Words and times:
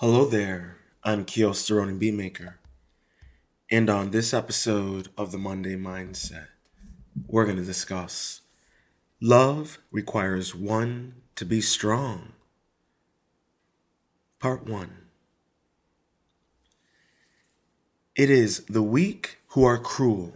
Hello 0.00 0.26
there, 0.26 0.76
I'm 1.02 1.24
Keo 1.24 1.50
Sterone 1.50 1.98
Beatmaker. 1.98 2.54
And 3.68 3.90
on 3.90 4.12
this 4.12 4.32
episode 4.32 5.08
of 5.18 5.32
the 5.32 5.38
Monday 5.38 5.74
Mindset, 5.74 6.46
we're 7.26 7.44
going 7.44 7.56
to 7.56 7.64
discuss 7.64 8.42
love 9.20 9.80
requires 9.90 10.54
one 10.54 11.14
to 11.34 11.44
be 11.44 11.60
strong. 11.60 12.34
Part 14.38 14.68
1 14.68 14.88
It 18.14 18.30
is 18.30 18.66
the 18.66 18.84
weak 18.84 19.38
who 19.48 19.64
are 19.64 19.78
cruel. 19.78 20.32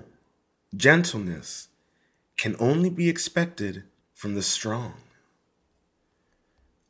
Gentleness 0.75 1.69
can 2.37 2.57
only 2.59 2.91
be 2.91 3.09
expected 3.09 3.85
from 4.13 4.35
the 4.35 4.43
strong. 4.43 4.95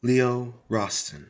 Leo 0.01 0.55
Rosten 0.71 1.27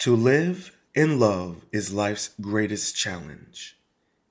To 0.00 0.16
live 0.16 0.72
in 0.94 1.20
love 1.20 1.66
is 1.72 1.92
life's 1.92 2.30
greatest 2.40 2.96
challenge. 2.96 3.76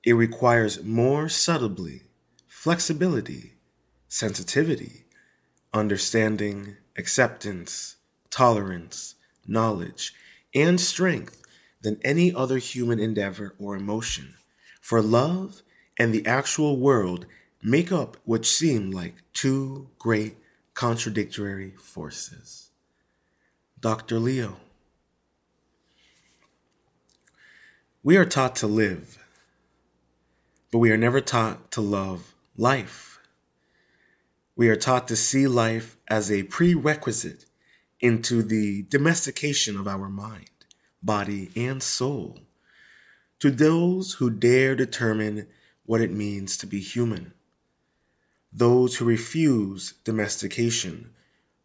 It 0.02 0.14
requires 0.14 0.82
more 0.82 1.28
subtlety, 1.28 2.02
flexibility, 2.48 3.52
sensitivity, 4.08 5.04
understanding, 5.72 6.76
acceptance, 6.98 7.98
tolerance, 8.30 9.14
knowledge, 9.46 10.12
and 10.56 10.80
strength 10.80 11.40
than 11.82 12.00
any 12.02 12.34
other 12.34 12.58
human 12.58 12.98
endeavor 12.98 13.54
or 13.60 13.76
emotion. 13.76 14.34
For 14.80 15.00
love 15.00 15.62
and 15.96 16.12
the 16.12 16.26
actual 16.26 16.78
world 16.78 17.26
make 17.62 17.92
up 17.92 18.16
what 18.24 18.44
seem 18.44 18.90
like 18.90 19.22
two 19.32 19.88
great 20.00 20.36
contradictory 20.74 21.74
forces. 21.80 22.70
Dr. 23.80 24.18
Leo. 24.18 24.56
We 28.02 28.16
are 28.16 28.24
taught 28.24 28.56
to 28.56 28.66
live, 28.66 29.18
but 30.72 30.78
we 30.78 30.90
are 30.90 30.96
never 30.96 31.20
taught 31.20 31.70
to 31.72 31.82
love 31.82 32.34
life. 32.56 33.20
We 34.56 34.70
are 34.70 34.76
taught 34.76 35.06
to 35.08 35.16
see 35.16 35.46
life 35.46 35.98
as 36.08 36.32
a 36.32 36.44
prerequisite 36.44 37.44
into 38.00 38.42
the 38.42 38.84
domestication 38.84 39.76
of 39.78 39.86
our 39.86 40.08
mind, 40.08 40.48
body, 41.02 41.50
and 41.54 41.82
soul. 41.82 42.38
To 43.40 43.50
those 43.50 44.14
who 44.14 44.30
dare 44.30 44.74
determine 44.74 45.48
what 45.84 46.00
it 46.00 46.10
means 46.10 46.56
to 46.56 46.66
be 46.66 46.80
human, 46.80 47.34
those 48.50 48.96
who 48.96 49.04
refuse 49.04 49.92
domestication, 50.04 51.10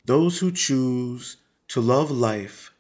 those 0.03 0.39
who 0.39 0.51
choose 0.51 1.37
to 1.69 1.79
love 1.79 2.11
life 2.11 2.73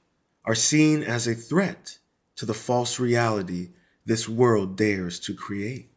are 0.43 0.55
seen 0.55 1.01
as 1.01 1.25
a 1.25 1.33
threat 1.33 1.99
to 2.35 2.45
the 2.45 2.53
false 2.53 2.99
reality 2.99 3.69
this 4.05 4.29
world 4.29 4.75
dares 4.77 5.19
to 5.21 5.33
create. 5.33 5.89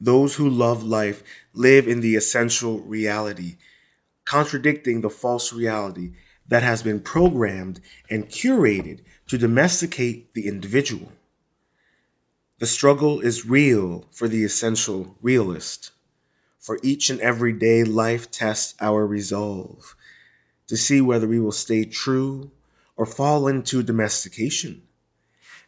Those 0.00 0.34
who 0.34 0.48
love 0.48 0.82
life 0.82 1.22
live 1.54 1.88
in 1.88 2.00
the 2.00 2.16
essential 2.16 2.80
reality, 2.80 3.56
contradicting 4.24 5.00
the 5.00 5.10
false 5.10 5.52
reality 5.52 6.12
that 6.48 6.62
has 6.62 6.82
been 6.82 7.00
programmed 7.00 7.80
and 8.10 8.28
curated 8.28 9.00
to 9.26 9.38
domesticate 9.38 10.34
the 10.34 10.46
individual. 10.46 11.12
The 12.58 12.66
struggle 12.66 13.20
is 13.20 13.46
real 13.46 14.06
for 14.12 14.28
the 14.28 14.44
essential 14.44 15.16
realist. 15.20 15.92
For 16.58 16.78
each 16.82 17.10
and 17.10 17.20
every 17.20 17.52
day, 17.52 17.84
life 17.84 18.30
tests 18.30 18.74
our 18.80 19.06
resolve 19.06 19.94
to 20.66 20.76
see 20.76 21.00
whether 21.00 21.28
we 21.28 21.38
will 21.38 21.52
stay 21.52 21.84
true 21.84 22.50
or 22.96 23.06
fall 23.06 23.46
into 23.46 23.82
domestication. 23.82 24.82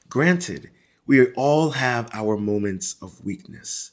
Granted, 0.09 0.71
we 1.07 1.33
all 1.33 1.71
have 1.73 2.09
our 2.13 2.37
moments 2.37 2.97
of 3.03 3.25
weakness, 3.25 3.93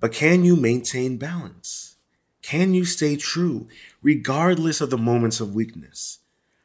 but 0.00 0.12
can 0.12 0.44
you 0.44 0.56
maintain 0.56 1.18
balance? 1.18 1.96
Can 2.42 2.74
you 2.74 2.84
stay 2.84 3.16
true 3.16 3.68
regardless 4.02 4.80
of 4.80 4.90
the 4.90 4.98
moments 4.98 5.40
of 5.40 5.54
weakness 5.54 6.20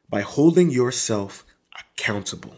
by 0.09 0.21
holding 0.21 0.69
yourself 0.69 1.45
accountable 1.77 2.55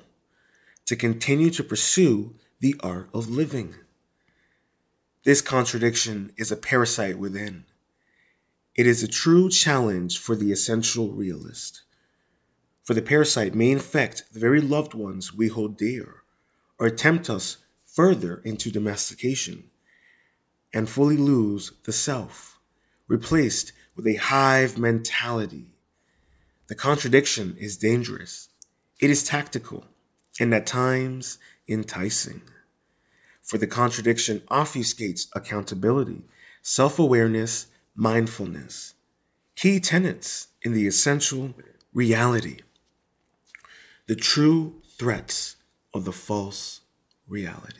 to 0.85 0.95
continue 0.95 1.49
to 1.51 1.63
pursue 1.63 2.35
the 2.59 2.75
art 2.81 3.09
of 3.13 3.29
living? 3.29 3.75
This 5.23 5.41
contradiction 5.41 6.31
is 6.37 6.51
a 6.51 6.57
parasite 6.57 7.17
within. 7.17 7.65
It 8.75 8.85
is 8.85 9.01
a 9.01 9.07
true 9.07 9.49
challenge 9.49 10.19
for 10.19 10.35
the 10.35 10.51
essential 10.51 11.11
realist 11.11 11.83
for 12.83 12.93
the 12.93 13.01
parasite 13.01 13.55
may 13.55 13.71
infect 13.71 14.25
the 14.33 14.39
very 14.39 14.59
loved 14.59 14.93
ones 14.93 15.33
we 15.33 15.47
hold 15.47 15.77
dear, 15.77 16.23
or 16.77 16.89
tempt 16.89 17.29
us 17.29 17.57
further 17.85 18.41
into 18.43 18.71
domestication, 18.71 19.69
and 20.73 20.89
fully 20.89 21.15
lose 21.15 21.71
the 21.85 21.93
self, 21.93 22.59
replaced 23.07 23.71
with 23.95 24.05
a 24.05 24.15
hive 24.15 24.77
mentality. 24.77 25.67
The 26.67 26.75
contradiction 26.75 27.55
is 27.57 27.77
dangerous. 27.77 28.49
It 28.99 29.09
is 29.09 29.23
tactical, 29.23 29.85
and 30.39 30.53
at 30.53 30.65
times 30.65 31.37
enticing. 31.67 32.41
For 33.41 33.57
the 33.57 33.67
contradiction 33.67 34.41
obfuscates 34.49 35.27
accountability, 35.33 36.23
self 36.61 36.99
awareness, 36.99 37.67
mindfulness, 37.95 38.95
key 39.55 39.79
tenets 39.79 40.47
in 40.63 40.73
the 40.73 40.87
essential 40.87 41.53
reality 41.93 42.57
the 44.13 44.19
true 44.21 44.75
threats 44.95 45.55
of 45.91 46.05
the 46.05 46.11
false 46.11 46.81
reality. 47.27 47.79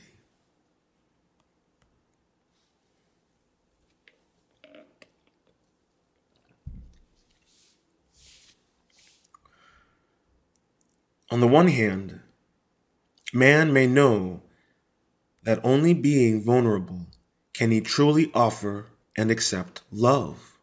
On 11.30 11.40
the 11.40 11.48
one 11.48 11.68
hand, 11.68 12.20
man 13.32 13.72
may 13.72 13.86
know 13.86 14.42
that 15.44 15.64
only 15.64 15.94
being 15.94 16.44
vulnerable 16.44 17.06
can 17.54 17.70
he 17.70 17.80
truly 17.80 18.32
offer 18.34 18.88
and 19.16 19.30
accept 19.30 19.82
love. 19.92 20.58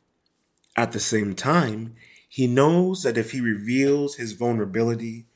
At 0.75 0.91
the 0.91 0.99
same 0.99 1.37
time, 1.37 1.95
he 2.29 2.49
knows 2.49 3.05
that 3.05 3.17
if 3.17 3.31
he 3.31 3.41
reveals 3.41 4.17
his 4.17 4.33
vulnerability 4.33 5.27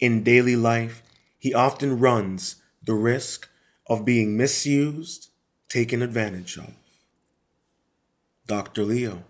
in 0.00 0.22
daily 0.22 0.56
life, 0.56 1.02
he 1.38 1.54
often 1.54 1.98
runs 1.98 2.56
the 2.82 2.94
risk 2.94 3.48
of 3.86 4.04
being 4.04 4.36
misused, 4.36 5.28
taken 5.68 6.02
advantage 6.02 6.56
of. 6.56 6.72
Dr. 8.46 8.82
Leo. 8.82 9.24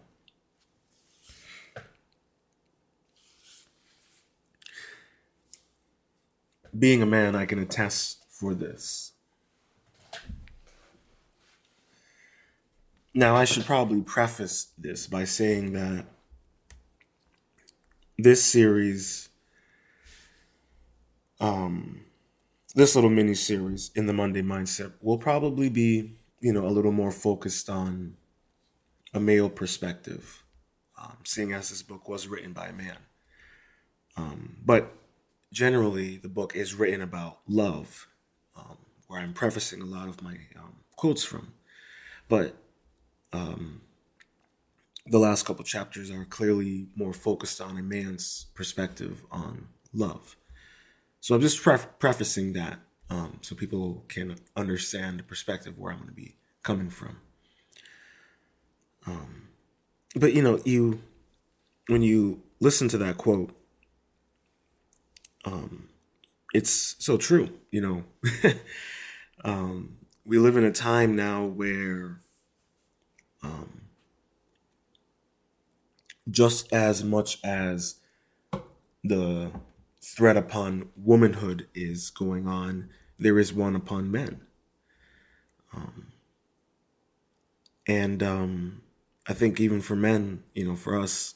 Being 6.79 7.03
a 7.03 7.07
man, 7.07 7.35
I 7.35 7.47
can 7.47 7.59
attest 7.59 8.25
for 8.31 8.55
this. 8.55 9.13
Now, 13.13 13.35
I 13.35 13.45
should 13.45 13.65
probably 13.65 14.03
preface 14.03 14.69
this 14.79 15.09
by 15.09 15.25
saying 15.25 15.73
that 15.73 16.07
this 18.17 18.45
series 18.45 19.30
um, 21.41 22.01
this 22.75 22.95
little 22.95 23.11
mini 23.11 23.35
series 23.35 23.91
in 23.95 24.07
the 24.07 24.13
Monday 24.13 24.43
Mindset 24.43 24.93
will 25.01 25.19
probably 25.19 25.69
be, 25.69 26.17
you 26.41 26.53
know, 26.53 26.67
a 26.67 26.69
little 26.69 26.93
more 26.93 27.11
focused 27.11 27.69
on 27.69 28.17
a 29.13 29.21
male 29.21 29.51
perspective, 29.51 30.45
um, 31.01 31.17
seeing 31.25 31.53
as 31.53 31.71
this 31.71 31.83
book 31.83 32.09
was 32.09 32.29
written 32.29 32.53
by 32.53 32.69
a 32.69 32.73
man. 32.73 32.97
Um, 34.17 34.57
but 34.65 34.93
generally, 35.53 36.19
the 36.19 36.29
book 36.29 36.55
is 36.55 36.75
written 36.75 37.01
about 37.01 37.39
love, 37.49 38.07
um, 38.57 38.77
where 39.09 39.21
I'm 39.21 39.33
prefacing 39.33 39.83
a 39.83 39.87
lot 39.87 40.09
of 40.09 40.23
my 40.23 40.37
um, 40.57 40.77
quotes 40.95 41.25
from. 41.25 41.53
But 42.29 42.55
um, 43.33 43.81
the 45.07 45.19
last 45.19 45.45
couple 45.45 45.65
chapters 45.65 46.11
are 46.11 46.25
clearly 46.25 46.87
more 46.95 47.13
focused 47.13 47.61
on 47.61 47.79
a 47.79 47.83
man's 47.83 48.47
perspective 48.55 49.25
on 49.33 49.67
love. 49.93 50.37
So 51.21 51.35
I'm 51.35 51.41
just 51.41 51.63
pref- 51.63 51.99
prefacing 51.99 52.55
that 52.55 52.79
um, 53.11 53.39
so 53.43 53.55
people 53.55 54.05
can 54.09 54.37
understand 54.57 55.19
the 55.19 55.23
perspective 55.23 55.79
where 55.79 55.93
I'm 55.93 55.99
going 55.99 56.09
to 56.09 56.15
be 56.15 56.37
coming 56.63 56.89
from. 56.89 57.17
Um, 59.07 59.49
but 60.15 60.33
you 60.33 60.43
know, 60.43 60.61
you 60.65 61.03
when 61.89 62.03
you 62.03 62.43
listen 62.61 62.89
to 62.89 62.99
that 62.99 63.17
quote, 63.17 63.51
um, 65.45 65.89
it's 66.55 66.97
so 66.99 67.17
true. 67.17 67.51
You 67.71 67.81
know, 67.81 68.05
um, 69.45 69.97
we 70.25 70.39
live 70.39 70.57
in 70.57 70.65
a 70.65 70.73
time 70.73 71.17
now 71.17 71.45
where 71.45 72.21
um, 73.43 73.83
just 76.31 76.73
as 76.73 77.03
much 77.03 77.39
as 77.43 77.97
the 79.03 79.51
threat 80.03 80.37
upon 80.37 80.91
womanhood 80.97 81.69
is 81.75 82.11
going 82.11 82.47
on, 82.49 82.91
there 83.19 83.39
is 83.39 83.53
one 83.53 83.77
upon 83.77 84.11
men. 84.11 84.47
Um, 85.75 86.13
and 87.87 88.23
um, 88.23 88.83
I 89.27 89.35
think 89.35 89.61
even 89.61 89.81
for 89.81 89.97
men, 89.97 90.45
you 90.55 90.65
know, 90.67 90.77
for 90.77 90.99
us, 90.99 91.35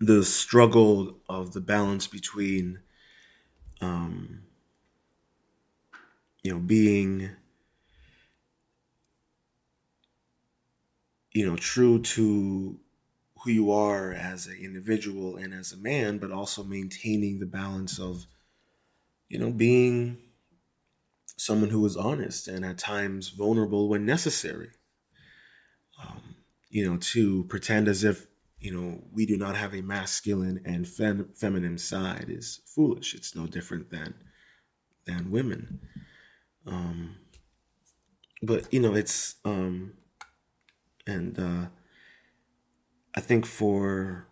the 0.00 0.24
struggle 0.24 1.18
of 1.28 1.52
the 1.52 1.60
balance 1.60 2.06
between, 2.06 2.80
um, 3.80 4.42
you 6.42 6.52
know, 6.52 6.58
being, 6.60 7.30
you 11.32 11.46
know, 11.46 11.56
true 11.56 12.00
to 12.00 12.78
who 13.44 13.50
you 13.50 13.70
are 13.70 14.12
as 14.12 14.46
an 14.46 14.56
individual 14.60 15.36
and 15.36 15.52
as 15.52 15.72
a 15.72 15.76
man, 15.76 16.18
but 16.18 16.30
also 16.30 16.64
maintaining 16.64 17.38
the 17.38 17.46
balance 17.46 17.98
of, 17.98 18.26
you 19.28 19.38
know, 19.38 19.50
being 19.50 20.18
someone 21.36 21.70
who 21.70 21.84
is 21.84 21.96
honest 21.96 22.48
and 22.48 22.64
at 22.64 22.78
times 22.78 23.28
vulnerable 23.28 23.88
when 23.88 24.06
necessary. 24.06 24.70
Um, 26.02 26.36
you 26.70 26.88
know, 26.88 26.96
to 26.98 27.44
pretend 27.44 27.88
as 27.88 28.02
if 28.02 28.26
you 28.58 28.72
know 28.72 29.04
we 29.12 29.26
do 29.26 29.36
not 29.36 29.56
have 29.56 29.74
a 29.74 29.82
masculine 29.82 30.60
and 30.64 30.88
fem- 30.88 31.30
feminine 31.34 31.78
side 31.78 32.26
is 32.28 32.60
foolish. 32.66 33.14
It's 33.14 33.36
no 33.36 33.46
different 33.46 33.90
than 33.90 34.14
than 35.06 35.30
women. 35.30 35.80
Um, 36.66 37.16
but 38.42 38.72
you 38.72 38.80
know, 38.80 38.94
it's 38.94 39.36
um, 39.44 39.92
and 41.06 41.38
uh, 41.38 41.66
I 43.14 43.20
think 43.20 43.46
for 43.46 44.26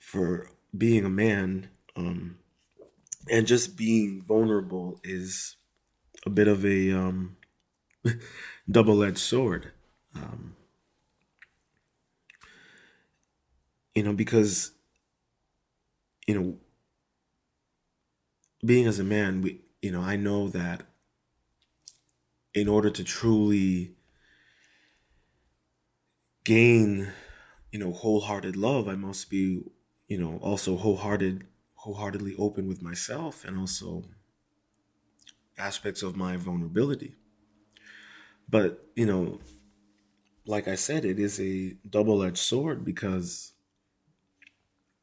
for 0.00 0.50
being 0.76 1.04
a 1.04 1.10
man 1.10 1.68
um, 1.96 2.38
and 3.30 3.46
just 3.46 3.76
being 3.76 4.22
vulnerable 4.22 5.00
is 5.04 5.56
a 6.26 6.30
bit 6.30 6.48
of 6.48 6.64
a 6.64 6.92
um, 6.92 7.36
double-edged 8.70 9.18
sword. 9.18 9.72
Um, 10.14 10.56
you 13.94 14.02
know, 14.02 14.12
because 14.12 14.72
you 16.26 16.40
know, 16.40 16.58
being 18.64 18.86
as 18.86 18.98
a 18.98 19.04
man, 19.04 19.42
we 19.42 19.60
you 19.82 19.92
know, 19.92 20.00
I 20.00 20.16
know 20.16 20.48
that 20.48 20.84
in 22.54 22.68
order 22.68 22.88
to 22.88 23.04
truly 23.04 23.94
gain, 26.44 27.12
you 27.72 27.78
know, 27.78 27.92
wholehearted 27.92 28.56
love, 28.56 28.88
I 28.88 28.94
must 28.94 29.30
be, 29.30 29.62
you 30.08 30.18
know, 30.18 30.38
also 30.38 30.76
wholehearted, 30.76 31.46
wholeheartedly 31.74 32.36
open 32.38 32.68
with 32.68 32.82
myself 32.82 33.44
and 33.44 33.58
also 33.58 34.04
aspects 35.58 36.02
of 36.02 36.16
my 36.16 36.36
vulnerability. 36.36 37.16
But, 38.48 38.86
you 38.94 39.06
know, 39.06 39.40
like 40.46 40.68
I 40.68 40.74
said, 40.74 41.04
it 41.04 41.18
is 41.18 41.40
a 41.40 41.72
double 41.88 42.22
edged 42.22 42.38
sword 42.38 42.84
because, 42.84 43.52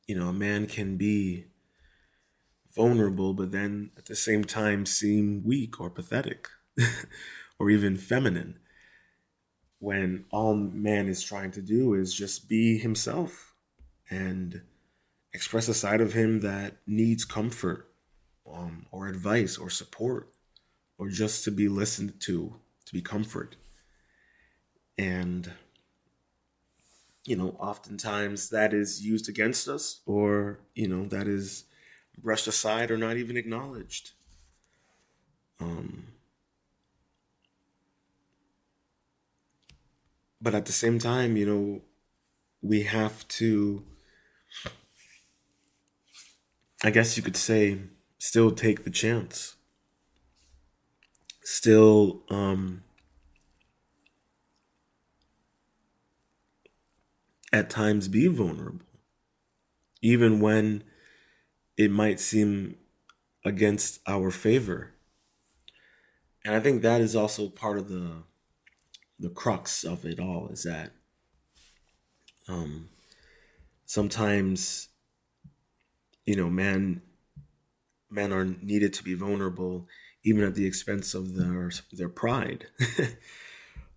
you 0.07 0.15
know, 0.15 0.29
a 0.29 0.33
man 0.33 0.67
can 0.67 0.97
be 0.97 1.47
vulnerable, 2.73 3.33
but 3.33 3.51
then 3.51 3.91
at 3.97 4.05
the 4.05 4.15
same 4.15 4.43
time 4.43 4.85
seem 4.85 5.43
weak 5.43 5.79
or 5.79 5.89
pathetic 5.89 6.47
or 7.59 7.69
even 7.69 7.97
feminine 7.97 8.59
when 9.81 10.24
all 10.30 10.54
man 10.54 11.07
is 11.07 11.24
trying 11.24 11.50
to 11.50 11.62
do 11.62 11.95
is 11.95 12.13
just 12.13 12.48
be 12.48 12.78
himself 12.78 13.56
and 14.12 14.62
express 15.33 15.68
a 15.68 15.74
side 15.74 16.01
of 16.01 16.13
him 16.13 16.42
that 16.42 16.78
needs 16.86 17.25
comfort 17.25 17.89
um, 18.48 18.86
or 18.92 19.07
advice 19.07 19.57
or 19.57 19.72
support 19.72 20.30
or 21.00 21.10
just 21.10 21.44
to 21.44 21.50
be 21.50 21.68
listened 21.68 22.13
to, 22.19 22.54
to 22.86 22.94
be 22.94 23.01
comfort. 23.01 23.56
And, 25.00 25.51
you 27.25 27.36
know, 27.36 27.56
oftentimes 27.60 28.50
that 28.50 28.75
is 28.75 29.04
used 29.04 29.30
against 29.30 29.68
us 29.68 30.01
or, 30.06 30.60
you 30.75 30.88
know, 30.88 31.07
that 31.07 31.27
is 31.27 31.63
brushed 32.19 32.45
aside 32.45 32.92
or 32.92 33.00
not 33.00 33.18
even 33.18 33.36
acknowledged. 33.36 34.12
Um, 35.60 36.06
but 40.41 40.55
at 40.55 40.65
the 40.65 40.71
same 40.71 40.99
time, 40.99 41.38
you 41.38 41.45
know, 41.45 41.81
we 42.61 42.83
have 42.83 43.27
to, 43.27 43.83
I 46.83 46.89
guess 46.89 47.15
you 47.15 47.23
could 47.23 47.38
say, 47.38 47.79
still 48.17 48.51
take 48.51 48.83
the 48.83 48.89
chance. 48.89 49.55
Still, 51.43 52.23
um, 52.29 52.83
at 57.53 57.69
times 57.69 58.07
be 58.07 58.27
vulnerable, 58.27 58.85
even 60.01 60.39
when 60.39 60.83
it 61.77 61.91
might 61.91 62.19
seem 62.19 62.77
against 63.43 63.99
our 64.07 64.31
favor. 64.31 64.93
And 66.45 66.55
I 66.55 66.59
think 66.59 66.81
that 66.81 67.01
is 67.01 67.15
also 67.15 67.49
part 67.49 67.77
of 67.77 67.89
the 67.89 68.23
the 69.21 69.29
crux 69.29 69.83
of 69.83 70.06
it 70.06 70.19
all 70.19 70.50
is 70.50 70.63
that 70.63 70.91
um, 72.47 72.89
sometimes 73.85 74.89
you 76.25 76.35
know 76.35 76.50
men 76.50 77.01
men 78.09 78.33
are 78.33 78.45
needed 78.45 78.94
to 78.94 79.03
be 79.03 79.13
vulnerable 79.13 79.88
even 80.23 80.44
at 80.44 80.56
the 80.56 80.65
expense 80.65 81.13
of 81.13 81.35
their 81.35 81.71
their 81.94 82.09
pride. 82.09 82.68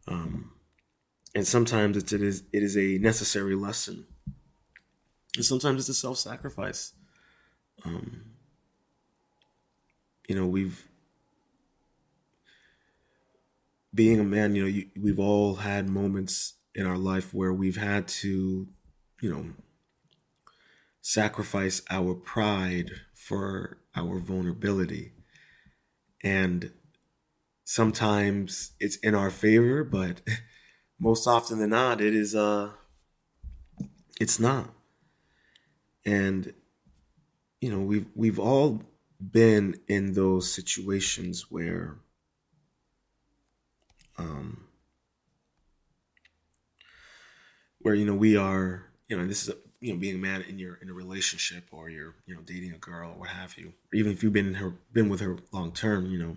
Um, 0.06 0.52
and 1.34 1.46
sometimes 1.46 1.96
it's, 1.96 2.12
it 2.12 2.22
is 2.22 2.42
it 2.52 2.62
is 2.62 2.76
a 2.76 2.98
necessary 2.98 3.54
lesson. 3.54 4.06
And 5.36 5.44
sometimes 5.44 5.80
it's 5.80 5.88
a 5.88 5.94
self-sacrifice. 5.94 6.92
Um, 7.84 8.24
you 10.28 10.36
know 10.36 10.46
we've 10.46 10.86
being 13.94 14.18
a 14.18 14.24
man, 14.24 14.54
you 14.54 14.62
know, 14.62 14.68
you, 14.68 14.86
we've 15.00 15.20
all 15.20 15.56
had 15.56 15.88
moments 15.88 16.54
in 16.74 16.86
our 16.86 16.98
life 16.98 17.32
where 17.32 17.52
we've 17.52 17.76
had 17.76 18.08
to, 18.08 18.66
you 19.20 19.30
know, 19.30 19.46
sacrifice 21.00 21.82
our 21.90 22.14
pride 22.14 22.90
for 23.14 23.78
our 23.94 24.18
vulnerability. 24.18 25.12
And 26.22 26.72
sometimes 27.64 28.72
it's 28.80 28.96
in 28.96 29.14
our 29.14 29.30
favor, 29.30 29.84
but 29.84 30.22
most 30.98 31.26
often 31.26 31.58
than 31.58 31.70
not, 31.70 32.00
it 32.00 32.14
is, 32.14 32.34
uh, 32.34 32.70
it's 34.20 34.40
not. 34.40 34.70
And, 36.04 36.52
you 37.60 37.70
know, 37.70 37.80
we've, 37.80 38.06
we've 38.14 38.38
all 38.38 38.82
been 39.20 39.76
in 39.86 40.14
those 40.14 40.52
situations 40.52 41.50
where, 41.50 41.98
um, 44.18 44.66
where 47.80 47.94
you 47.94 48.04
know 48.04 48.14
we 48.14 48.36
are 48.36 48.86
you 49.08 49.16
know 49.16 49.26
this 49.26 49.42
is 49.42 49.50
a, 49.50 49.56
you 49.80 49.92
know 49.92 49.98
being 49.98 50.16
a 50.16 50.18
man 50.18 50.42
in 50.42 50.58
your 50.58 50.76
in 50.76 50.88
a 50.88 50.94
relationship 50.94 51.64
or 51.72 51.88
you're 51.88 52.14
you 52.26 52.34
know 52.34 52.40
dating 52.42 52.72
a 52.72 52.78
girl 52.78 53.10
or 53.10 53.20
what 53.20 53.28
have 53.28 53.56
you 53.58 53.68
or 53.68 53.96
even 53.96 54.12
if 54.12 54.22
you've 54.22 54.32
been 54.32 54.54
her 54.54 54.74
been 54.92 55.08
with 55.08 55.20
her 55.20 55.36
long 55.52 55.72
term 55.72 56.06
you 56.10 56.18
know 56.18 56.36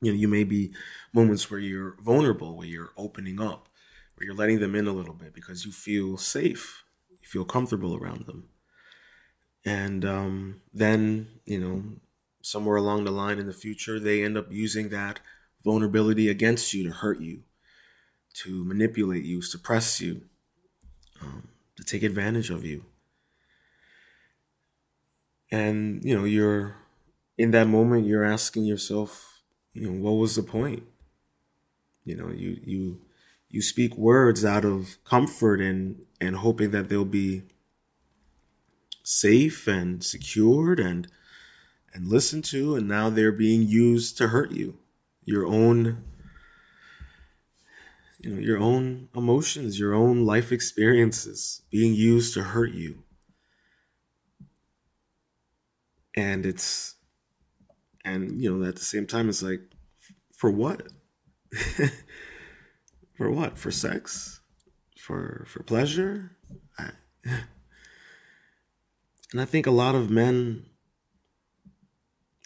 you 0.00 0.12
know 0.12 0.18
you 0.18 0.28
may 0.28 0.44
be 0.44 0.72
moments 1.12 1.50
where 1.50 1.60
you're 1.60 1.96
vulnerable 2.02 2.56
where 2.56 2.66
you're 2.66 2.92
opening 2.96 3.40
up 3.40 3.68
where 4.14 4.26
you're 4.26 4.34
letting 4.34 4.60
them 4.60 4.74
in 4.74 4.86
a 4.86 4.92
little 4.92 5.14
bit 5.14 5.34
because 5.34 5.64
you 5.64 5.72
feel 5.72 6.16
safe 6.16 6.84
you 7.22 7.28
feel 7.28 7.44
comfortable 7.44 7.96
around 7.96 8.26
them. 8.26 8.48
And 9.64 10.04
um, 10.04 10.60
then 10.74 11.28
you 11.46 11.60
know 11.60 11.82
somewhere 12.42 12.76
along 12.76 13.04
the 13.04 13.12
line 13.12 13.38
in 13.38 13.46
the 13.46 13.52
future 13.52 14.00
they 14.00 14.24
end 14.24 14.36
up 14.36 14.50
using 14.50 14.88
that 14.88 15.20
vulnerability 15.64 16.28
against 16.28 16.72
you 16.74 16.84
to 16.84 16.94
hurt 16.94 17.20
you, 17.20 17.42
to 18.34 18.64
manipulate 18.64 19.24
you, 19.24 19.42
suppress 19.42 20.00
you, 20.00 20.22
um, 21.20 21.48
to 21.76 21.84
take 21.84 22.02
advantage 22.02 22.50
of 22.50 22.64
you. 22.64 22.84
And, 25.50 26.02
you 26.02 26.16
know, 26.16 26.24
you're 26.24 26.76
in 27.36 27.50
that 27.52 27.68
moment, 27.68 28.06
you're 28.06 28.24
asking 28.24 28.64
yourself, 28.64 29.42
you 29.74 29.90
know, 29.90 30.02
what 30.02 30.12
was 30.12 30.36
the 30.36 30.42
point? 30.42 30.82
You 32.04 32.16
know, 32.16 32.28
you, 32.28 32.58
you, 32.64 33.00
you 33.48 33.62
speak 33.62 33.96
words 33.96 34.44
out 34.44 34.64
of 34.64 34.96
comfort 35.04 35.60
and, 35.60 36.02
and 36.20 36.36
hoping 36.36 36.70
that 36.70 36.88
they'll 36.88 37.04
be 37.04 37.42
safe 39.02 39.66
and 39.66 40.02
secured 40.02 40.80
and, 40.80 41.06
and 41.92 42.08
listened 42.08 42.44
to. 42.46 42.74
And 42.74 42.88
now 42.88 43.10
they're 43.10 43.32
being 43.32 43.62
used 43.62 44.16
to 44.18 44.28
hurt 44.28 44.52
you 44.52 44.78
your 45.24 45.46
own 45.46 46.04
you 48.22 48.30
know, 48.30 48.40
your 48.40 48.58
own 48.58 49.08
emotions, 49.16 49.78
your 49.78 49.94
own 49.94 50.24
life 50.24 50.52
experiences 50.52 51.62
being 51.70 51.92
used 51.92 52.34
to 52.34 52.42
hurt 52.42 52.72
you. 52.72 53.02
And 56.14 56.46
it's, 56.46 56.94
and, 58.04 58.40
you 58.40 58.56
know, 58.56 58.66
at 58.66 58.76
the 58.76 58.84
same 58.84 59.06
time, 59.06 59.28
it's 59.28 59.42
like, 59.42 59.60
for 60.32 60.50
what? 60.50 60.82
for 63.14 63.30
what? 63.30 63.58
For 63.58 63.70
sex? 63.70 64.40
For, 64.98 65.44
for 65.48 65.62
pleasure? 65.64 66.36
I, 66.78 66.90
and 69.32 69.40
I 69.40 69.46
think 69.46 69.66
a 69.66 69.72
lot 69.72 69.94
of 69.96 70.10
men 70.10 70.66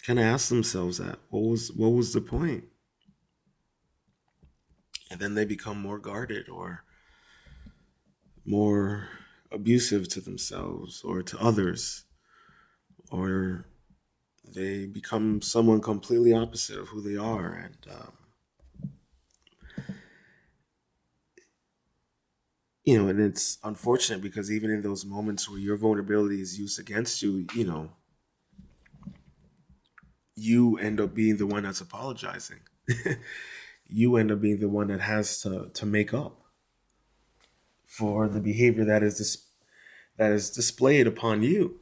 kind 0.06 0.20
of 0.20 0.25
ask 0.25 0.48
themselves 0.50 0.98
that 0.98 1.18
what 1.30 1.40
was 1.40 1.72
what 1.72 1.88
was 1.88 2.12
the 2.12 2.20
point? 2.20 2.64
And 5.10 5.18
then 5.18 5.34
they 5.34 5.44
become 5.44 5.80
more 5.80 5.98
guarded 5.98 6.48
or 6.48 6.84
more 8.44 9.08
abusive 9.50 10.08
to 10.08 10.20
themselves 10.20 11.02
or 11.02 11.22
to 11.22 11.38
others 11.38 12.04
or 13.10 13.66
they 14.44 14.86
become 14.86 15.42
someone 15.42 15.80
completely 15.80 16.32
opposite 16.32 16.78
of 16.78 16.88
who 16.88 17.00
they 17.00 17.16
are 17.16 17.52
and 17.52 17.76
um, 17.90 18.12
you 22.84 23.00
know 23.00 23.08
and 23.08 23.20
it's 23.20 23.58
unfortunate 23.64 24.20
because 24.20 24.50
even 24.50 24.70
in 24.70 24.82
those 24.82 25.04
moments 25.04 25.48
where 25.48 25.58
your 25.58 25.76
vulnerability 25.76 26.40
is 26.40 26.58
used 26.58 26.78
against 26.78 27.22
you 27.22 27.46
you 27.54 27.64
know 27.64 27.90
you 30.36 30.76
end 30.78 31.00
up 31.00 31.14
being 31.14 31.38
the 31.38 31.46
one 31.46 31.62
that's 31.62 31.80
apologizing. 31.80 32.60
you 33.88 34.16
end 34.16 34.30
up 34.30 34.40
being 34.40 34.60
the 34.60 34.68
one 34.68 34.88
that 34.88 35.00
has 35.00 35.40
to 35.42 35.70
to 35.74 35.86
make 35.86 36.12
up 36.12 36.42
for 37.86 38.28
the 38.28 38.40
behavior 38.40 38.84
that 38.84 39.02
is 39.02 39.16
dis- 39.18 39.46
that 40.18 40.32
is 40.32 40.50
displayed 40.50 41.06
upon 41.06 41.42
you. 41.42 41.80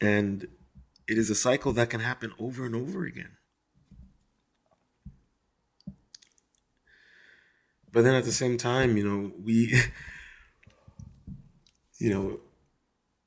And 0.00 0.46
it 1.08 1.18
is 1.18 1.30
a 1.30 1.34
cycle 1.34 1.72
that 1.72 1.90
can 1.90 2.00
happen 2.00 2.32
over 2.38 2.64
and 2.66 2.74
over 2.74 3.04
again. 3.04 3.36
But 7.90 8.04
then 8.04 8.14
at 8.14 8.24
the 8.24 8.32
same 8.32 8.58
time, 8.58 8.96
you 8.96 9.08
know, 9.08 9.32
we 9.42 9.74
you 11.98 12.10
know 12.10 12.40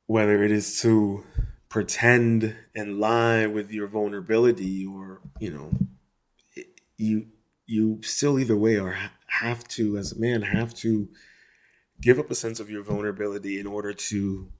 whether 0.05 0.43
it 0.43 0.51
is 0.51 0.79
to 0.81 1.23
pretend 1.71 2.53
and 2.75 2.99
lie 2.99 3.45
with 3.45 3.71
your 3.71 3.87
vulnerability 3.87 4.85
or 4.85 5.21
you 5.39 5.49
know 5.49 5.71
you 6.97 7.25
you 7.65 7.97
still 8.03 8.37
either 8.37 8.57
way 8.57 8.77
or 8.77 8.97
have 9.27 9.65
to 9.65 9.97
as 9.97 10.11
a 10.11 10.19
man 10.19 10.41
have 10.41 10.73
to 10.73 11.07
give 12.01 12.19
up 12.19 12.29
a 12.29 12.35
sense 12.35 12.59
of 12.59 12.69
your 12.69 12.83
vulnerability 12.83 13.57
in 13.57 13.65
order 13.65 13.93
to 13.93 14.51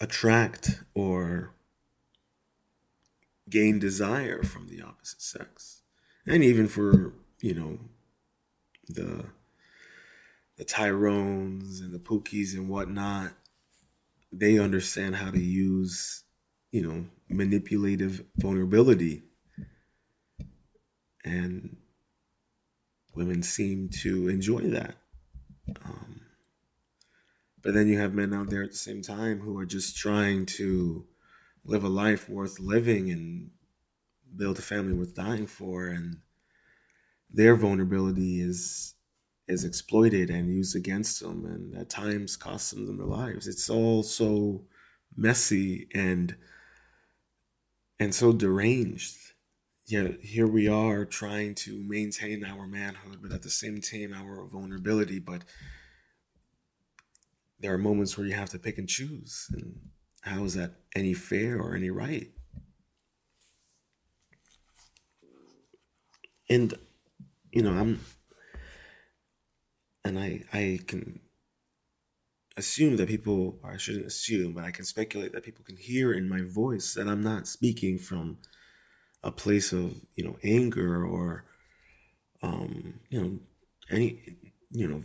attract 0.00 0.82
or 0.92 1.54
gain 3.48 3.78
desire 3.78 4.42
from 4.42 4.66
the 4.66 4.82
opposite 4.82 5.22
sex. 5.22 5.82
And 6.26 6.42
even 6.42 6.66
for 6.66 7.12
you 7.40 7.54
know 7.54 7.78
the 8.88 9.26
the 10.56 10.64
tyrones 10.64 11.80
and 11.80 11.94
the 11.94 12.00
pookies 12.00 12.54
and 12.54 12.68
whatnot 12.68 13.34
they 14.32 14.58
understand 14.58 15.16
how 15.16 15.30
to 15.30 15.40
use, 15.40 16.24
you 16.70 16.82
know, 16.82 17.06
manipulative 17.28 18.24
vulnerability. 18.36 19.22
And 21.24 21.76
women 23.14 23.42
seem 23.42 23.88
to 24.02 24.28
enjoy 24.28 24.60
that. 24.70 24.94
Um, 25.84 26.20
but 27.62 27.74
then 27.74 27.88
you 27.88 27.98
have 27.98 28.14
men 28.14 28.32
out 28.32 28.50
there 28.50 28.62
at 28.62 28.70
the 28.70 28.76
same 28.76 29.02
time 29.02 29.40
who 29.40 29.58
are 29.58 29.66
just 29.66 29.96
trying 29.96 30.46
to 30.46 31.04
live 31.64 31.82
a 31.82 31.88
life 31.88 32.28
worth 32.28 32.60
living 32.60 33.10
and 33.10 33.50
build 34.36 34.58
a 34.58 34.62
family 34.62 34.92
worth 34.92 35.14
dying 35.14 35.46
for. 35.46 35.88
And 35.88 36.18
their 37.28 37.56
vulnerability 37.56 38.40
is 38.40 38.94
is 39.48 39.64
exploited 39.64 40.30
and 40.30 40.48
used 40.48 40.74
against 40.74 41.20
them 41.20 41.44
and 41.44 41.76
at 41.76 41.88
times 41.88 42.36
costs 42.36 42.70
them 42.70 42.96
their 42.96 43.06
lives. 43.06 43.46
It's 43.46 43.70
all 43.70 44.02
so 44.02 44.64
messy 45.16 45.88
and 45.94 46.36
and 47.98 48.14
so 48.14 48.32
deranged. 48.32 49.16
Yet 49.86 50.20
here 50.20 50.48
we 50.48 50.68
are 50.68 51.04
trying 51.04 51.54
to 51.56 51.82
maintain 51.82 52.44
our 52.44 52.66
manhood 52.66 53.18
but 53.22 53.32
at 53.32 53.42
the 53.42 53.50
same 53.50 53.80
time 53.80 54.12
our 54.12 54.46
vulnerability. 54.46 55.20
But 55.20 55.44
there 57.60 57.72
are 57.72 57.78
moments 57.78 58.18
where 58.18 58.26
you 58.26 58.34
have 58.34 58.50
to 58.50 58.58
pick 58.58 58.78
and 58.78 58.88
choose. 58.88 59.48
And 59.52 59.78
how 60.22 60.44
is 60.44 60.54
that 60.54 60.74
any 60.94 61.14
fair 61.14 61.58
or 61.58 61.74
any 61.74 61.90
right? 61.90 62.30
And 66.50 66.74
you 67.56 67.62
know 67.62 67.72
i'm 67.72 67.98
I 70.56 70.80
can 70.86 71.20
assume 72.56 72.96
that 72.96 73.08
people 73.08 73.58
or 73.62 73.72
I 73.72 73.76
shouldn't 73.76 74.06
assume, 74.06 74.54
but 74.54 74.64
I 74.64 74.70
can 74.70 74.84
speculate 74.84 75.32
that 75.32 75.44
people 75.44 75.64
can 75.64 75.76
hear 75.76 76.12
in 76.12 76.28
my 76.28 76.42
voice 76.42 76.94
that 76.94 77.06
I'm 77.06 77.22
not 77.22 77.46
speaking 77.46 77.98
from 77.98 78.38
a 79.22 79.30
place 79.30 79.72
of, 79.72 79.94
you 80.14 80.24
know, 80.24 80.36
anger 80.42 81.04
or 81.04 81.44
um, 82.42 83.00
you 83.10 83.20
know, 83.20 83.38
any 83.90 84.36
you 84.70 84.88
know, 84.88 85.02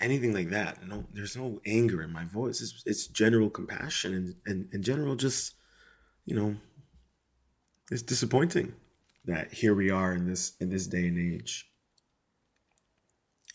anything 0.00 0.32
like 0.32 0.50
that. 0.50 0.86
No, 0.86 1.04
there's 1.12 1.36
no 1.36 1.60
anger 1.66 2.02
in 2.02 2.12
my 2.12 2.24
voice. 2.24 2.60
It's 2.60 2.82
it's 2.86 3.06
general 3.06 3.50
compassion 3.50 4.14
and 4.14 4.34
and, 4.46 4.68
and 4.72 4.84
general 4.84 5.16
just, 5.16 5.54
you 6.24 6.36
know, 6.36 6.56
it's 7.90 8.02
disappointing 8.02 8.74
that 9.24 9.52
here 9.52 9.74
we 9.74 9.90
are 9.90 10.14
in 10.14 10.26
this 10.26 10.52
in 10.60 10.70
this 10.70 10.86
day 10.86 11.06
and 11.08 11.18
age. 11.18 11.68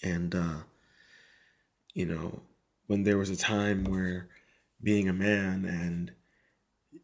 And 0.04 0.36
uh 0.36 0.60
you 1.94 2.06
know, 2.06 2.42
when 2.88 3.04
there 3.04 3.18
was 3.18 3.30
a 3.30 3.38
time 3.38 3.84
where 3.86 4.30
being 4.82 5.08
a 5.08 5.14
man 5.14 5.66
and, 5.66 6.12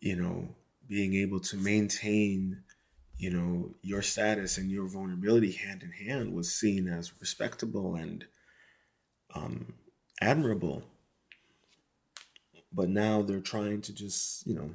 you 0.01 0.15
know, 0.15 0.55
being 0.87 1.13
able 1.13 1.39
to 1.39 1.57
maintain, 1.57 2.63
you 3.17 3.29
know, 3.29 3.75
your 3.81 4.01
status 4.01 4.57
and 4.57 4.71
your 4.71 4.87
vulnerability 4.87 5.51
hand 5.51 5.83
in 5.83 5.91
hand 5.91 6.33
was 6.33 6.53
seen 6.53 6.87
as 6.87 7.13
respectable 7.19 7.95
and 7.95 8.25
um, 9.35 9.73
admirable. 10.21 10.83
But 12.71 12.89
now 12.89 13.21
they're 13.21 13.39
trying 13.39 13.81
to 13.81 13.93
just, 13.93 14.45
you 14.45 14.55
know, 14.55 14.71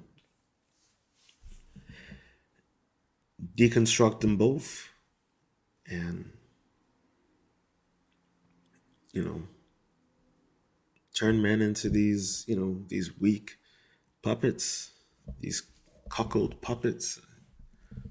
deconstruct 3.56 4.20
them 4.20 4.36
both 4.36 4.88
and, 5.86 6.30
you 9.12 9.22
know, 9.22 9.42
turn 11.14 11.40
men 11.40 11.62
into 11.62 11.88
these, 11.88 12.44
you 12.46 12.56
know, 12.56 12.82
these 12.88 13.18
weak 13.20 13.56
puppets, 14.22 14.90
these 15.40 15.62
cuckold 16.10 16.60
puppets. 16.60 17.20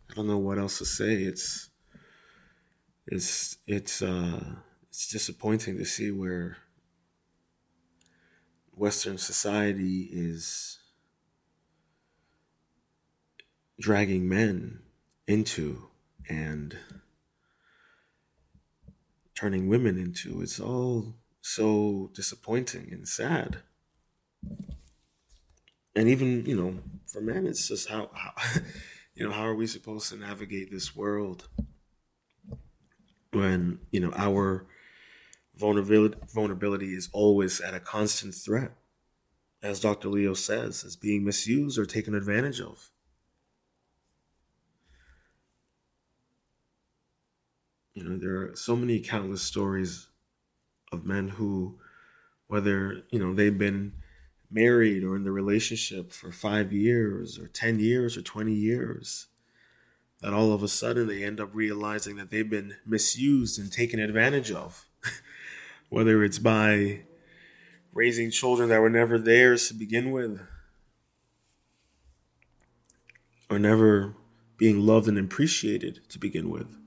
I 0.09 0.13
don't 0.15 0.27
know 0.27 0.37
what 0.37 0.57
else 0.57 0.77
to 0.79 0.85
say. 0.85 1.23
It's 1.23 1.69
it's 3.07 3.57
it's 3.67 4.01
uh 4.01 4.55
it's 4.87 5.09
disappointing 5.09 5.77
to 5.77 5.85
see 5.85 6.11
where 6.11 6.57
Western 8.75 9.17
society 9.17 10.09
is 10.11 10.79
dragging 13.79 14.29
men 14.29 14.79
into 15.27 15.89
and 16.29 16.77
turning 19.35 19.67
women 19.67 19.97
into. 19.97 20.41
It's 20.41 20.59
all 20.59 21.15
so 21.43 22.09
disappointing 22.13 22.87
and 22.93 23.05
sad. 23.07 23.57
And 25.93 26.07
even, 26.07 26.45
you 26.45 26.55
know, 26.55 26.79
for 27.05 27.21
men, 27.21 27.45
it's 27.45 27.67
just 27.67 27.89
how, 27.89 28.09
how 28.13 28.31
you 29.13 29.27
know, 29.27 29.31
how 29.31 29.45
are 29.45 29.53
we 29.53 29.67
supposed 29.67 30.09
to 30.09 30.17
navigate 30.17 30.71
this 30.71 30.95
world 30.95 31.49
when, 33.31 33.79
you 33.91 33.99
know, 33.99 34.13
our 34.15 34.65
vulnerability, 35.55 36.17
vulnerability 36.33 36.93
is 36.95 37.09
always 37.11 37.59
at 37.59 37.73
a 37.73 37.79
constant 37.79 38.33
threat, 38.33 38.71
as 39.61 39.81
Dr. 39.81 40.07
Leo 40.07 40.33
says, 40.33 40.85
as 40.85 40.95
being 40.95 41.25
misused 41.25 41.77
or 41.77 41.85
taken 41.85 42.15
advantage 42.15 42.61
of. 42.61 42.89
You 47.93 48.05
know, 48.05 48.17
there 48.17 48.37
are 48.37 48.55
so 48.55 48.77
many 48.77 49.01
countless 49.01 49.43
stories 49.43 50.07
of 50.93 51.05
men 51.05 51.29
who, 51.29 51.79
whether, 52.47 53.03
you 53.09 53.19
know, 53.19 53.33
they've 53.33 53.57
been 53.57 53.93
married 54.49 55.03
or 55.03 55.15
in 55.15 55.23
the 55.23 55.31
relationship 55.31 56.13
for 56.13 56.31
five 56.31 56.71
years 56.71 57.39
or 57.39 57.47
10 57.47 57.79
years 57.79 58.15
or 58.15 58.21
20 58.21 58.53
years, 58.53 59.27
that 60.21 60.33
all 60.33 60.53
of 60.53 60.63
a 60.63 60.67
sudden 60.67 61.07
they 61.07 61.23
end 61.23 61.41
up 61.41 61.49
realizing 61.53 62.15
that 62.15 62.29
they've 62.29 62.49
been 62.49 62.75
misused 62.85 63.59
and 63.59 63.71
taken 63.71 63.99
advantage 63.99 64.51
of, 64.51 64.85
whether 65.89 66.23
it's 66.23 66.39
by 66.39 67.01
raising 67.91 68.31
children 68.31 68.69
that 68.69 68.79
were 68.79 68.89
never 68.89 69.17
theirs 69.17 69.67
to 69.67 69.73
begin 69.73 70.11
with, 70.11 70.39
or 73.49 73.59
never 73.59 74.15
being 74.57 74.79
loved 74.79 75.07
and 75.07 75.19
appreciated 75.19 75.99
to 76.09 76.17
begin 76.17 76.49
with. 76.49 76.82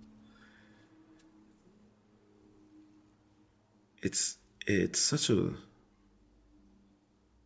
It's 4.07 4.39
it's 4.69 5.01
such 5.01 5.31
a 5.31 5.51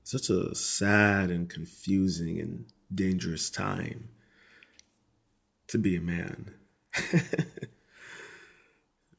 such 0.05 0.29
a 0.29 0.55
sad 0.55 1.31
and 1.31 1.49
confusing 1.49 2.39
and 2.39 2.67
dangerous 2.95 3.49
time 3.49 4.11
to 5.69 5.79
be 5.79 5.97
a 5.97 6.03
man. 6.03 6.53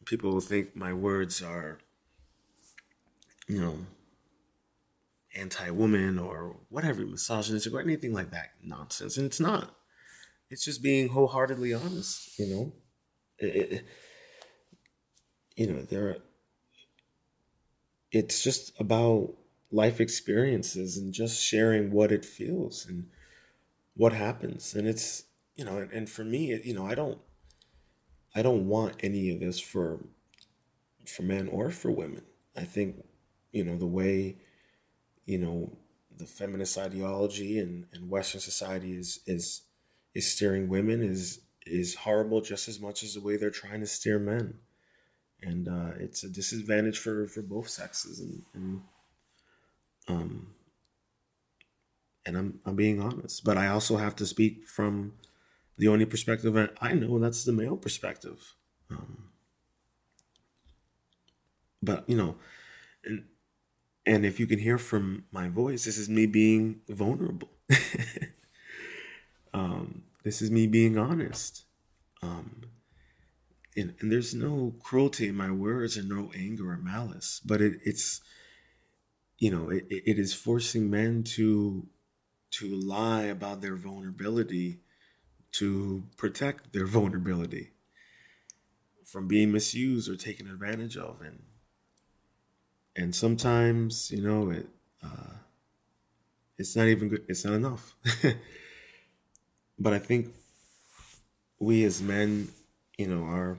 People 0.06 0.40
think 0.40 0.76
my 0.76 0.94
words 0.94 1.42
are, 1.42 1.80
you 3.48 3.60
know, 3.60 3.80
anti 5.36 5.72
woman 5.72 6.20
or 6.20 6.58
whatever, 6.70 7.04
misogynistic 7.08 7.74
or 7.74 7.82
anything 7.82 8.14
like 8.14 8.30
that 8.30 8.52
nonsense. 8.64 9.18
And 9.18 9.26
it's 9.26 9.40
not. 9.40 9.76
It's 10.52 10.64
just 10.64 10.84
being 10.84 11.10
wholeheartedly 11.10 11.74
honest, 11.74 12.38
you 12.38 12.46
know? 12.46 12.72
It, 13.40 13.56
it, 13.56 13.86
you 15.56 15.66
know, 15.66 15.82
there 15.82 16.18
it's 18.12 18.44
just 18.44 18.80
about 18.80 19.34
life 19.72 20.02
experiences 20.02 20.98
and 20.98 21.14
just 21.14 21.42
sharing 21.42 21.92
what 21.92 22.12
it 22.12 22.26
feels 22.26 22.86
and 22.86 23.08
what 23.96 24.14
happens. 24.14 24.76
And 24.76 24.88
it's 24.88 25.26
you 25.56 25.66
know, 25.66 25.78
and, 25.78 25.92
and 25.92 26.10
for 26.10 26.24
me, 26.24 26.60
you 26.64 26.74
know, 26.74 26.86
I 26.86 26.96
don't, 26.96 27.20
I 28.34 28.42
don't 28.42 28.68
want 28.68 28.96
any 29.02 29.30
of 29.32 29.40
this 29.40 29.60
for, 29.60 30.00
for 31.06 31.24
men 31.24 31.48
or 31.50 31.70
for 31.70 31.92
women. 31.92 32.24
I 32.56 32.64
think, 32.64 33.04
you 33.52 33.64
know, 33.64 33.78
the 33.78 33.86
way, 33.86 34.38
you 35.26 35.38
know, 35.38 35.78
the 36.18 36.26
feminist 36.26 36.78
ideology 36.78 37.60
and, 37.60 37.86
and 37.94 38.10
Western 38.10 38.42
society 38.42 38.96
is 38.96 39.20
is 39.26 39.62
is 40.14 40.30
steering 40.30 40.68
women 40.68 41.02
is 41.02 41.42
is 41.66 41.96
horrible 41.96 42.42
just 42.42 42.68
as 42.68 42.80
much 42.80 43.02
as 43.04 43.14
the 43.14 43.22
way 43.22 43.38
they're 43.38 43.50
trying 43.50 43.80
to 43.80 43.88
steer 43.88 44.20
men, 44.20 44.56
and 45.42 45.68
uh, 45.68 45.92
it's 46.00 46.24
a 46.24 46.30
disadvantage 46.30 47.00
for 47.00 47.28
for 47.28 47.42
both 47.42 47.70
sexes. 47.70 48.20
And, 48.20 48.44
and 48.54 48.82
um, 50.08 50.54
and 52.26 52.38
I'm 52.38 52.60
I'm 52.66 52.76
being 52.76 53.02
honest, 53.02 53.44
but 53.44 53.58
I 53.58 53.68
also 53.68 53.98
have 53.98 54.16
to 54.18 54.26
speak 54.26 54.68
from 54.68 55.14
the 55.78 55.88
only 55.88 56.06
perspective 56.06 56.70
I 56.80 56.94
know 56.94 57.20
that's 57.20 57.44
the 57.44 57.52
male 57.52 57.78
perspective. 57.78 58.56
Um, 58.90 59.30
but 61.82 62.08
you 62.08 62.16
know, 62.16 62.36
and 63.04 63.26
and 64.06 64.26
if 64.26 64.40
you 64.40 64.48
can 64.48 64.60
hear 64.60 64.78
from 64.78 65.26
my 65.32 65.48
voice, 65.48 65.86
this 65.86 65.98
is 65.98 66.10
me 66.10 66.26
being 66.26 66.82
vulnerable. 66.90 67.50
um, 69.54 70.04
this 70.24 70.42
is 70.42 70.52
me 70.52 70.68
being 70.68 70.98
honest. 70.98 71.64
Um, 72.22 72.62
and, 73.76 73.96
and 74.00 74.12
there's 74.12 74.34
no 74.34 74.76
cruelty 74.82 75.30
in 75.30 75.36
my 75.36 75.52
words 75.52 75.98
and 75.98 76.10
no 76.10 76.32
anger 76.36 76.72
or 76.72 76.78
malice, 76.78 77.42
but 77.46 77.62
it, 77.62 77.80
it's, 77.84 78.22
you 79.38 79.50
know, 79.50 79.70
it, 79.70 79.86
it 79.90 80.20
is 80.20 80.34
forcing 80.34 80.90
men 80.90 81.24
to 81.24 81.88
to 82.52 82.68
lie 82.68 83.24
about 83.24 83.62
their 83.62 83.78
vulnerability 83.78 84.82
to 85.54 86.04
protect 86.18 86.74
their 86.74 86.86
vulnerability 86.86 87.72
from 89.06 89.28
being 89.28 89.52
misused 89.52 90.10
or 90.10 90.16
taken 90.18 90.48
advantage 90.48 90.98
of. 90.98 91.22
And 91.22 91.44
and 92.96 93.16
sometimes 93.16 94.12
you 94.12 94.22
know 94.22 94.50
it 94.50 94.68
uh, 95.04 95.34
it's 96.58 96.76
not 96.76 96.88
even 96.88 97.10
good 97.10 97.26
it's 97.28 97.46
not 97.46 97.54
enough. 97.54 97.96
But 99.80 99.94
i 99.94 100.00
think 100.00 100.28
we 101.58 101.84
as 101.86 102.04
men 102.04 102.50
you 103.02 103.08
know 103.08 103.24
are 103.24 103.58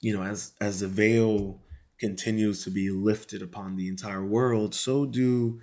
you 0.00 0.12
know 0.14 0.22
as 0.22 0.52
as 0.60 0.80
the 0.80 0.88
veil 0.88 1.60
continues 1.98 2.64
to 2.64 2.70
be 2.70 2.90
lifted 2.90 3.42
upon 3.42 3.76
the 3.76 3.88
entire 3.88 4.24
world 4.24 4.74
so 4.74 5.04
do 5.04 5.60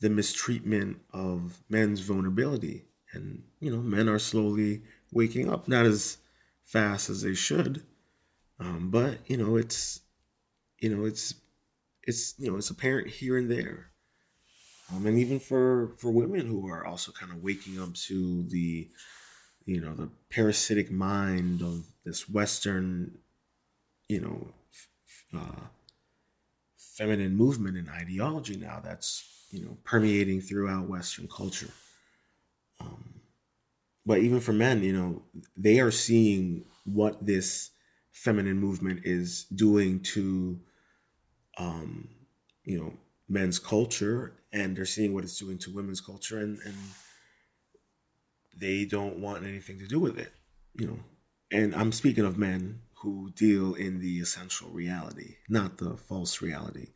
the 0.00 0.10
mistreatment 0.10 0.98
of 1.12 1.62
men's 1.68 2.00
vulnerability. 2.00 2.84
And 3.12 3.42
you 3.60 3.70
know 3.70 3.82
men 3.96 4.08
are 4.08 4.18
slowly 4.18 4.82
waking 5.12 5.50
up 5.52 5.68
not 5.68 5.86
as 5.86 6.18
fast 6.64 7.10
as 7.10 7.22
they 7.22 7.34
should 7.34 7.82
um, 8.60 8.90
but 8.90 9.18
you 9.26 9.36
know 9.36 9.56
it's 9.56 10.00
you 10.80 10.94
know 10.94 11.04
it's 11.06 11.34
it's 12.02 12.34
you 12.38 12.50
know 12.50 12.56
it's 12.58 12.70
apparent 12.70 13.08
here 13.08 13.38
and 13.38 13.50
there. 13.50 13.86
Um, 14.92 15.06
and 15.06 15.18
even 15.18 15.40
for 15.40 15.94
for 15.96 16.10
women 16.10 16.46
who 16.46 16.68
are 16.68 16.84
also 16.84 17.10
kind 17.12 17.32
of 17.32 17.42
waking 17.42 17.80
up 17.80 17.94
to 17.94 18.42
the 18.48 18.90
you 19.70 19.80
know 19.80 19.94
the 19.94 20.10
parasitic 20.30 20.90
mind 20.90 21.62
of 21.62 21.84
this 22.04 22.28
western 22.28 23.16
you 24.08 24.20
know 24.20 24.48
uh, 25.38 25.66
feminine 26.76 27.36
movement 27.36 27.76
and 27.76 27.88
ideology 27.88 28.56
now 28.56 28.80
that's 28.82 29.46
you 29.50 29.64
know 29.64 29.76
permeating 29.84 30.40
throughout 30.40 30.88
western 30.88 31.28
culture. 31.28 31.70
Um, 32.80 33.20
but 34.04 34.18
even 34.18 34.40
for 34.40 34.52
men, 34.52 34.82
you 34.82 34.92
know, 34.92 35.22
they 35.56 35.78
are 35.78 35.92
seeing 35.92 36.64
what 36.84 37.24
this 37.24 37.70
feminine 38.10 38.58
movement 38.58 39.02
is 39.04 39.44
doing 39.44 40.00
to, 40.00 40.58
um, 41.58 42.08
you 42.64 42.78
know, 42.80 42.94
men's 43.28 43.58
culture, 43.60 44.32
and 44.52 44.76
they're 44.76 44.86
seeing 44.96 45.14
what 45.14 45.22
it's 45.22 45.38
doing 45.38 45.58
to 45.58 45.70
women's 45.70 46.00
culture, 46.00 46.38
and 46.38 46.58
and 46.64 46.74
they 48.56 48.84
don't 48.84 49.18
want 49.18 49.44
anything 49.44 49.78
to 49.78 49.86
do 49.86 49.98
with 49.98 50.18
it, 50.18 50.32
you 50.74 50.86
know. 50.86 50.98
And 51.52 51.74
I'm 51.74 51.92
speaking 51.92 52.24
of 52.24 52.38
men 52.38 52.82
who 53.02 53.30
deal 53.30 53.74
in 53.74 54.00
the 54.00 54.18
essential 54.18 54.68
reality, 54.68 55.36
not 55.48 55.78
the 55.78 55.96
false 55.96 56.42
reality, 56.42 56.88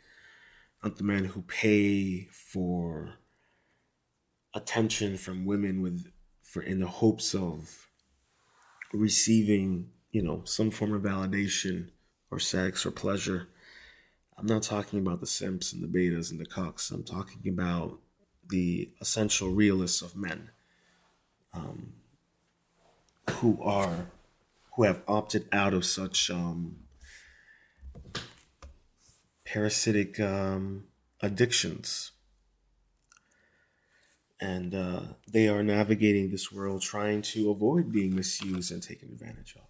not 0.82 0.96
the 0.96 1.04
men 1.04 1.24
who 1.24 1.42
pay 1.42 2.28
for 2.30 3.14
attention 4.54 5.16
from 5.16 5.44
women 5.44 5.82
with 5.82 6.06
for 6.42 6.62
in 6.62 6.78
the 6.78 6.86
hopes 6.86 7.34
of 7.34 7.88
receiving, 8.92 9.90
you 10.12 10.22
know, 10.22 10.42
some 10.44 10.70
form 10.70 10.94
of 10.94 11.02
validation 11.02 11.88
or 12.30 12.38
sex 12.38 12.86
or 12.86 12.90
pleasure. 12.90 13.48
I'm 14.36 14.46
not 14.46 14.62
talking 14.62 15.00
about 15.00 15.20
the 15.20 15.26
simps 15.26 15.72
and 15.72 15.82
the 15.82 15.88
betas 15.88 16.30
and 16.30 16.38
the 16.38 16.46
cucks. 16.46 16.92
I'm 16.92 17.02
talking 17.02 17.48
about 17.48 17.98
the 18.48 18.92
essential 19.00 19.50
realists 19.50 20.02
of 20.02 20.16
men 20.16 20.50
um, 21.54 21.92
who 23.30 23.62
are 23.62 24.06
who 24.74 24.82
have 24.84 25.02
opted 25.06 25.46
out 25.52 25.72
of 25.72 25.84
such 25.84 26.30
um, 26.30 26.76
parasitic 29.44 30.18
um, 30.18 30.84
addictions 31.22 32.12
and 34.44 34.74
uh, 34.74 35.00
they 35.30 35.48
are 35.48 35.62
navigating 35.62 36.30
this 36.30 36.52
world 36.52 36.82
trying 36.82 37.22
to 37.22 37.50
avoid 37.50 37.90
being 37.90 38.14
misused 38.14 38.70
and 38.72 38.82
taken 38.82 39.08
advantage 39.08 39.56
of. 39.56 39.62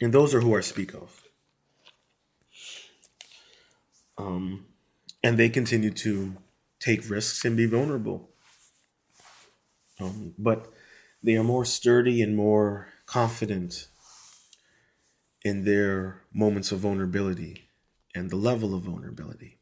And 0.00 0.12
those 0.12 0.34
are 0.34 0.40
who 0.40 0.56
I 0.56 0.60
speak 0.60 0.94
of. 0.94 1.22
Um, 4.18 4.66
and 5.22 5.38
they 5.38 5.48
continue 5.48 5.90
to 5.90 6.36
take 6.80 7.08
risks 7.08 7.44
and 7.44 7.56
be 7.56 7.66
vulnerable. 7.66 8.30
Um, 9.98 10.34
but 10.38 10.72
they 11.22 11.36
are 11.36 11.44
more 11.44 11.64
sturdy 11.64 12.22
and 12.22 12.36
more 12.36 12.88
confident 13.06 13.88
in 15.42 15.64
their 15.64 16.22
moments 16.34 16.72
of 16.72 16.80
vulnerability 16.80 17.68
and 18.14 18.30
the 18.30 18.36
level 18.36 18.74
of 18.74 18.82
vulnerability. 18.82 19.58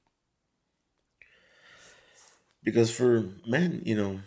Because 2.62 2.90
for 2.90 3.28
men, 3.46 3.82
you 3.84 3.94
know, 3.94 4.20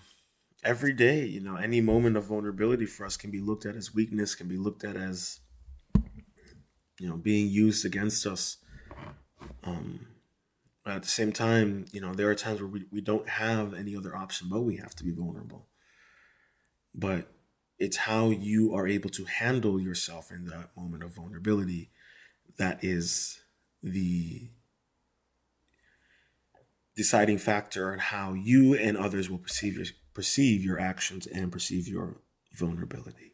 every 0.64 0.94
day, 0.94 1.26
you 1.26 1.40
know, 1.40 1.56
any 1.56 1.82
moment 1.82 2.16
of 2.16 2.26
vulnerability 2.26 2.86
for 2.86 3.06
us 3.06 3.18
can 3.18 3.32
be 3.32 3.40
looked 3.40 3.66
at 3.66 3.76
as 3.76 3.96
weakness, 3.96 4.36
can 4.36 4.48
be 4.48 4.58
looked 4.58 4.84
at 4.84 4.96
as, 4.96 5.40
you 7.00 7.10
know, 7.10 7.18
being 7.18 7.48
used 7.48 7.86
against 7.86 8.28
us. 8.28 8.58
Um, 9.64 10.06
but 10.88 10.96
at 10.96 11.04
the 11.04 11.10
same 11.10 11.34
time, 11.34 11.84
you 11.92 12.00
know, 12.00 12.14
there 12.14 12.30
are 12.30 12.36
times 12.36 12.62
where 12.62 12.70
we, 12.70 12.86
we 12.94 13.02
don't 13.02 13.28
have 13.28 13.74
any 13.74 13.94
other 13.94 14.16
option 14.16 14.48
but 14.50 14.62
we 14.62 14.78
have 14.78 14.96
to 14.96 15.04
be 15.04 15.12
vulnerable. 15.12 15.68
But 16.96 17.28
it's 17.78 17.98
how 17.98 18.30
you 18.30 18.74
are 18.74 18.88
able 18.88 19.10
to 19.10 19.26
handle 19.26 19.82
yourself 19.82 20.32
in 20.32 20.46
that 20.46 20.70
moment 20.78 21.04
of 21.04 21.14
vulnerability 21.14 21.92
that 22.58 22.86
is 22.86 23.42
the 23.84 24.48
deciding 26.96 27.40
factor 27.40 27.92
on 27.92 28.00
how 28.00 28.32
you 28.32 28.74
and 28.74 28.96
others 28.96 29.30
will 29.30 29.40
perceive 29.40 29.76
your, 29.76 29.88
perceive 30.14 30.64
your 30.64 30.80
actions 30.80 31.28
and 31.28 31.52
perceive 31.52 31.90
your 31.90 32.22
vulnerability. 32.54 33.34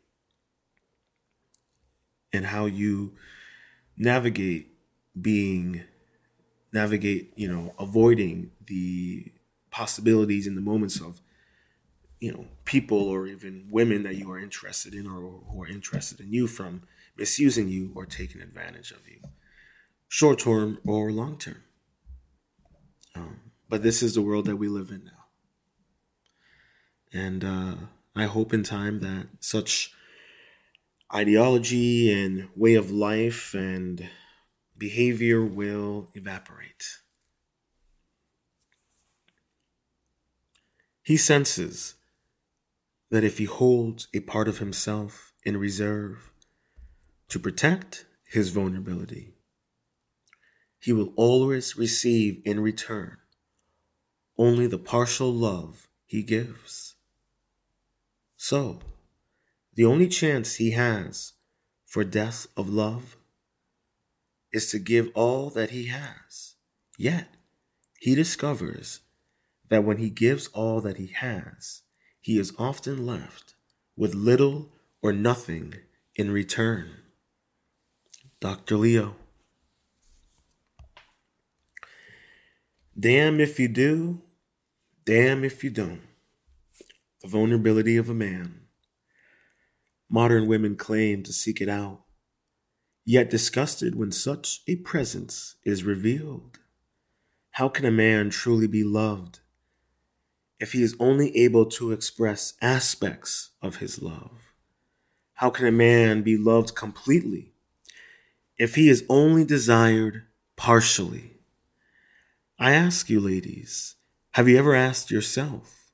And 2.33 2.47
how 2.47 2.65
you 2.65 3.13
navigate 3.95 4.71
being, 5.21 5.83
navigate, 6.73 7.33
you 7.35 7.47
know, 7.47 7.73
avoiding 7.79 8.51
the 8.65 9.31
possibilities 9.71 10.47
in 10.47 10.55
the 10.55 10.61
moments 10.61 10.99
of, 10.99 11.21
you 12.19 12.31
know, 12.31 12.47
people 12.65 12.97
or 12.97 13.27
even 13.27 13.67
women 13.69 14.03
that 14.03 14.15
you 14.15 14.31
are 14.31 14.39
interested 14.39 14.93
in 14.93 15.07
or 15.07 15.21
who 15.21 15.61
are 15.61 15.67
interested 15.67 16.19
in 16.19 16.33
you 16.33 16.47
from 16.47 16.83
misusing 17.15 17.69
you 17.69 17.91
or 17.95 18.05
taking 18.05 18.41
advantage 18.41 18.91
of 18.91 19.07
you, 19.07 19.19
short 20.07 20.39
term 20.39 20.79
or 20.85 21.11
long 21.11 21.37
term. 21.37 21.63
Um, 23.15 23.51
but 23.69 23.83
this 23.83 24.01
is 24.01 24.15
the 24.15 24.21
world 24.21 24.45
that 24.45 24.55
we 24.55 24.67
live 24.67 24.89
in 24.89 25.05
now. 25.05 25.11
And 27.11 27.43
uh, 27.43 27.75
I 28.15 28.25
hope 28.25 28.53
in 28.53 28.63
time 28.63 29.01
that 29.01 29.27
such 29.39 29.93
ideology 31.13 32.11
and 32.11 32.49
way 32.55 32.73
of 32.73 32.89
life 32.89 33.53
and 33.53 34.09
behavior 34.77 35.43
will 35.43 36.09
evaporate. 36.13 36.83
He 41.03 41.17
senses 41.17 41.95
that 43.11 43.23
if 43.23 43.37
he 43.37 43.45
holds 43.45 44.07
a 44.13 44.21
part 44.21 44.47
of 44.47 44.59
himself 44.59 45.33
in 45.43 45.57
reserve 45.57 46.31
to 47.29 47.39
protect 47.39 48.05
his 48.25 48.49
vulnerability, 48.49 49.33
he 50.79 50.91
will 50.91 51.13
always 51.15 51.77
receive 51.77 52.41
in 52.45 52.59
return 52.59 53.17
only 54.37 54.67
the 54.67 54.77
partial 54.77 55.31
love 55.31 55.87
he 56.05 56.23
gives. 56.23 56.95
So, 58.35 58.79
the 59.75 59.85
only 59.85 60.07
chance 60.07 60.55
he 60.55 60.71
has 60.71 61.33
for 61.85 62.03
death 62.03 62.47
of 62.57 62.69
love 62.69 63.17
is 64.53 64.69
to 64.71 64.79
give 64.79 65.09
all 65.13 65.49
that 65.49 65.71
he 65.71 65.87
has. 65.87 66.55
Yet, 66.97 67.27
he 67.99 68.15
discovers 68.15 69.01
that 69.69 69.83
when 69.83 69.97
he 69.97 70.09
gives 70.09 70.47
all 70.49 70.79
that 70.81 70.97
he 70.97 71.07
has, 71.07 71.81
he 72.21 72.39
is 72.39 72.53
often 72.57 73.05
left 73.05 73.55
with 73.97 74.13
little 74.13 74.69
or 75.01 75.11
nothing 75.11 75.73
in 76.15 76.31
return. 76.31 76.91
Dr. 78.39 78.77
Leo. 78.77 79.15
Damn 82.97 83.39
if 83.39 83.59
you 83.59 83.67
do, 83.67 84.21
damn 85.05 85.43
if 85.43 85.63
you 85.63 85.71
don't 85.71 86.01
the 87.23 87.29
vulnerability 87.29 87.95
of 87.95 88.09
a 88.09 88.13
man. 88.13 88.59
Modern 90.09 90.45
women 90.45 90.75
claim 90.75 91.23
to 91.23 91.31
seek 91.31 91.61
it 91.61 91.69
out, 91.69 92.02
yet 93.05 93.29
disgusted 93.29 93.95
when 93.95 94.11
such 94.11 94.61
a 94.67 94.75
presence 94.77 95.55
is 95.63 95.83
revealed. 95.83 96.59
How 97.51 97.69
can 97.69 97.85
a 97.85 97.91
man 97.91 98.29
truly 98.29 98.67
be 98.67 98.83
loved 98.83 99.39
if 100.59 100.71
he 100.71 100.81
is 100.81 100.95
only 100.99 101.35
able 101.37 101.65
to 101.65 101.91
express 101.91 102.53
aspects 102.61 103.51
of 103.61 103.77
his 103.77 104.01
love? 104.01 104.53
How 105.35 105.49
can 105.49 105.67
a 105.67 105.71
man 105.71 106.21
be 106.21 106.37
loved 106.37 106.75
completely 106.75 107.53
if 108.57 108.75
he 108.75 108.87
is 108.87 109.05
only 109.09 109.43
desired 109.43 110.23
partially? 110.55 111.31
I 112.57 112.71
ask 112.71 113.09
you, 113.09 113.19
ladies, 113.19 113.95
have 114.31 114.47
you 114.47 114.57
ever 114.57 114.73
asked 114.73 115.11
yourself, 115.11 115.91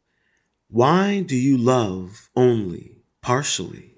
why 0.69 1.21
do 1.21 1.35
you 1.35 1.57
love 1.57 2.29
only 2.35 2.97
partially, 3.21 3.95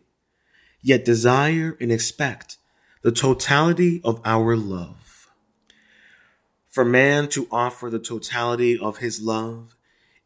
yet 0.82 1.04
desire 1.04 1.78
and 1.82 1.92
expect 1.92 2.58
the 3.02 3.12
totality 3.12 4.02
of 4.04 4.22
our 4.26 4.56
love? 4.56 5.30
For 6.70 6.86
man 6.86 7.28
to 7.30 7.48
offer 7.52 7.90
the 7.90 8.00
totality 8.00 8.78
of 8.78 8.98
his 8.98 9.22
love 9.22 9.76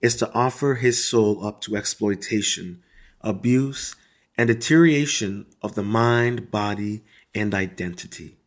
is 0.01 0.15
to 0.17 0.31
offer 0.33 0.75
his 0.75 1.07
soul 1.07 1.45
up 1.45 1.61
to 1.61 1.75
exploitation, 1.75 2.83
abuse, 3.21 3.95
and 4.37 4.47
deterioration 4.47 5.45
of 5.61 5.75
the 5.75 5.83
mind, 5.83 6.51
body, 6.51 7.03
and 7.33 7.53
identity. 7.53 8.37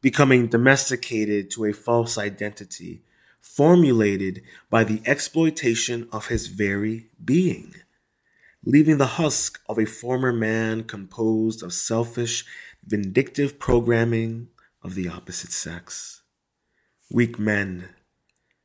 Becoming 0.00 0.48
domesticated 0.48 1.50
to 1.52 1.64
a 1.64 1.72
false 1.72 2.18
identity 2.18 3.02
formulated 3.42 4.40
by 4.70 4.84
the 4.84 5.02
exploitation 5.04 6.08
of 6.12 6.28
his 6.28 6.46
very 6.46 7.08
being, 7.22 7.74
leaving 8.64 8.98
the 8.98 9.18
husk 9.18 9.60
of 9.68 9.78
a 9.78 9.84
former 9.84 10.32
man 10.32 10.84
composed 10.84 11.62
of 11.62 11.72
selfish, 11.72 12.44
vindictive 12.84 13.58
programming 13.58 14.48
of 14.82 14.94
the 14.94 15.08
opposite 15.08 15.52
sex. 15.52 16.22
Weak 17.10 17.38
men, 17.38 17.90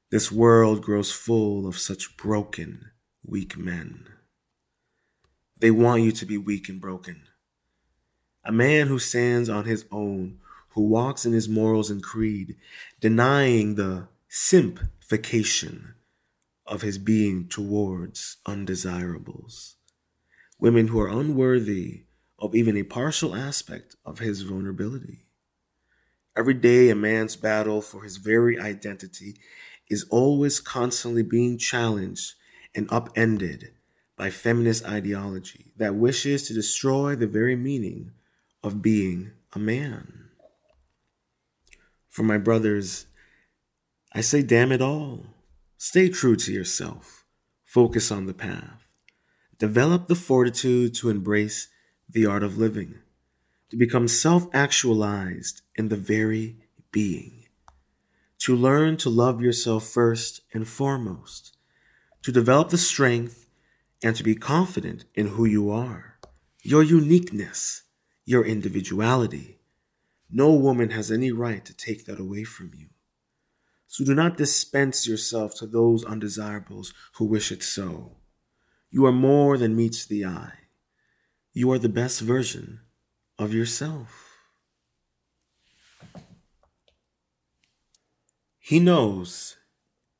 this 0.09 0.31
world 0.31 0.81
grows 0.81 1.11
full 1.11 1.67
of 1.67 1.77
such 1.77 2.17
broken, 2.17 2.91
weak 3.23 3.57
men. 3.57 4.07
They 5.59 5.71
want 5.71 6.03
you 6.03 6.11
to 6.13 6.25
be 6.25 6.37
weak 6.37 6.67
and 6.69 6.81
broken. 6.81 7.23
A 8.43 8.51
man 8.51 8.87
who 8.87 8.99
stands 8.99 9.49
on 9.49 9.65
his 9.65 9.85
own, 9.91 10.39
who 10.69 10.81
walks 10.87 11.25
in 11.25 11.33
his 11.33 11.49
morals 11.49 11.89
and 11.89 12.01
creed, 12.01 12.55
denying 12.99 13.75
the 13.75 14.07
simplification 14.29 15.93
of 16.65 16.81
his 16.81 16.97
being 16.97 17.47
towards 17.47 18.37
undesirables, 18.45 19.75
women 20.59 20.87
who 20.87 20.99
are 20.99 21.07
unworthy 21.07 22.06
of 22.39 22.55
even 22.55 22.77
a 22.77 22.83
partial 22.83 23.35
aspect 23.35 23.95
of 24.05 24.19
his 24.19 24.41
vulnerability. 24.41 25.25
Every 26.35 26.53
day, 26.53 26.89
a 26.89 26.95
man's 26.95 27.35
battle 27.35 27.81
for 27.81 28.03
his 28.03 28.17
very 28.17 28.59
identity 28.59 29.37
is 29.89 30.05
always 30.09 30.59
constantly 30.59 31.23
being 31.23 31.57
challenged 31.57 32.33
and 32.75 32.87
upended 32.91 33.71
by 34.15 34.29
feminist 34.29 34.85
ideology 34.85 35.71
that 35.77 35.95
wishes 35.95 36.47
to 36.47 36.53
destroy 36.53 37.15
the 37.15 37.27
very 37.27 37.55
meaning 37.55 38.11
of 38.63 38.81
being 38.81 39.31
a 39.53 39.59
man. 39.59 40.29
For 42.09 42.23
my 42.23 42.37
brothers 42.37 43.07
I 44.13 44.21
say, 44.21 44.41
damn 44.41 44.71
it 44.71 44.81
all. 44.81 45.27
Stay 45.77 46.09
true 46.09 46.35
to 46.37 46.51
yourself. 46.51 47.25
Focus 47.63 48.11
on 48.11 48.25
the 48.25 48.33
path. 48.33 48.87
Develop 49.59 50.07
the 50.07 50.15
fortitude 50.15 50.95
to 50.95 51.09
embrace 51.09 51.67
the 52.09 52.25
art 52.25 52.43
of 52.43 52.57
living, 52.57 52.99
to 53.69 53.77
become 53.77 54.07
self 54.07 54.47
actualized 54.53 55.61
in 55.75 55.89
the 55.89 55.97
very 55.97 56.57
being, 56.91 57.45
to 58.39 58.55
learn 58.55 58.97
to 58.97 59.09
love 59.09 59.41
yourself 59.41 59.87
first 59.87 60.41
and 60.53 60.67
foremost, 60.67 61.57
to 62.23 62.31
develop 62.31 62.69
the 62.69 62.77
strength 62.77 63.47
and 64.03 64.15
to 64.15 64.23
be 64.23 64.35
confident 64.35 65.05
in 65.15 65.27
who 65.27 65.45
you 65.45 65.69
are, 65.69 66.17
your 66.61 66.83
uniqueness, 66.83 67.83
your 68.25 68.45
individuality. 68.45 69.59
No 70.29 70.53
woman 70.53 70.91
has 70.91 71.11
any 71.11 71.31
right 71.31 71.63
to 71.65 71.73
take 71.73 72.05
that 72.05 72.19
away 72.19 72.43
from 72.43 72.71
you. 72.77 72.87
So 73.87 74.03
do 74.03 74.13
not 74.13 74.37
dispense 74.37 75.07
yourself 75.07 75.55
to 75.55 75.65
those 75.65 76.03
undesirables 76.03 76.93
who 77.13 77.25
wish 77.25 77.51
it 77.51 77.63
so. 77.63 78.17
You 78.91 79.05
are 79.05 79.13
more 79.13 79.57
than 79.57 79.75
meets 79.75 80.05
the 80.05 80.25
eye. 80.25 80.66
You 81.57 81.71
are 81.71 81.79
the 81.79 81.89
best 81.89 82.21
version 82.21 82.81
of 83.39 83.51
yourself. 83.51 84.37
He 88.59 88.79
knows 88.79 89.57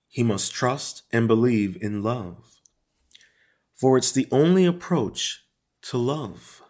he 0.08 0.24
must 0.24 0.52
trust 0.52 1.04
and 1.12 1.28
believe 1.28 1.78
in 1.80 2.02
love, 2.02 2.60
for 3.76 4.00
it's 4.00 4.12
the 4.12 4.28
only 4.32 4.66
approach 4.66 5.44
to 5.84 6.00
love. 6.00 6.64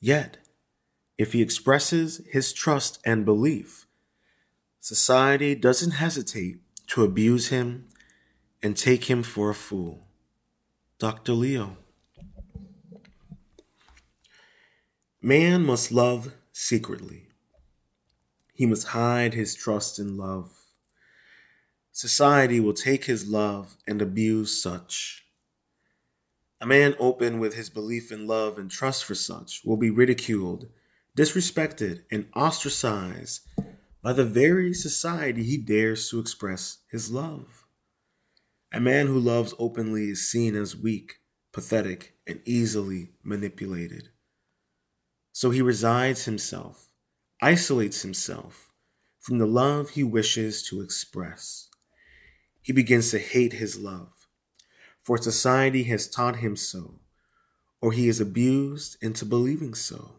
Yet, 0.00 0.38
if 1.16 1.32
he 1.32 1.40
expresses 1.40 2.20
his 2.32 2.52
trust 2.52 2.98
and 3.04 3.24
belief, 3.24 3.86
Society 4.80 5.54
doesn't 5.54 5.92
hesitate 5.92 6.62
to 6.88 7.04
abuse 7.04 7.50
him 7.50 7.86
and 8.60 8.76
take 8.76 9.04
him 9.04 9.22
for 9.22 9.50
a 9.50 9.54
fool. 9.54 10.08
Dr. 10.98 11.32
Leo. 11.34 11.76
Man 15.20 15.66
must 15.66 15.90
love 15.90 16.32
secretly. 16.52 17.26
He 18.54 18.66
must 18.66 18.88
hide 18.88 19.34
his 19.34 19.56
trust 19.56 19.98
in 19.98 20.16
love. 20.16 20.52
Society 21.90 22.60
will 22.60 22.72
take 22.72 23.06
his 23.06 23.26
love 23.26 23.76
and 23.84 24.00
abuse 24.00 24.62
such. 24.62 25.24
A 26.60 26.66
man 26.66 26.94
open 27.00 27.40
with 27.40 27.54
his 27.54 27.68
belief 27.68 28.12
in 28.12 28.28
love 28.28 28.58
and 28.58 28.70
trust 28.70 29.04
for 29.04 29.16
such 29.16 29.62
will 29.64 29.76
be 29.76 29.90
ridiculed, 29.90 30.68
disrespected, 31.16 32.02
and 32.12 32.28
ostracized 32.36 33.40
by 34.00 34.12
the 34.12 34.24
very 34.24 34.72
society 34.72 35.42
he 35.42 35.56
dares 35.56 36.08
to 36.10 36.20
express 36.20 36.78
his 36.92 37.10
love. 37.10 37.66
A 38.72 38.78
man 38.78 39.08
who 39.08 39.18
loves 39.18 39.52
openly 39.58 40.10
is 40.10 40.30
seen 40.30 40.54
as 40.54 40.76
weak, 40.76 41.16
pathetic, 41.50 42.14
and 42.24 42.40
easily 42.44 43.10
manipulated. 43.24 44.10
So 45.38 45.50
he 45.50 45.62
resides 45.62 46.24
himself, 46.24 46.88
isolates 47.40 48.02
himself 48.02 48.72
from 49.20 49.38
the 49.38 49.46
love 49.46 49.90
he 49.90 50.02
wishes 50.02 50.64
to 50.64 50.80
express. 50.80 51.68
He 52.60 52.72
begins 52.72 53.12
to 53.12 53.20
hate 53.20 53.52
his 53.52 53.78
love, 53.78 54.26
for 55.00 55.16
society 55.16 55.84
has 55.84 56.10
taught 56.10 56.38
him 56.38 56.56
so, 56.56 56.98
or 57.80 57.92
he 57.92 58.08
is 58.08 58.18
abused 58.18 58.96
into 59.00 59.24
believing 59.24 59.76
so. 59.76 60.10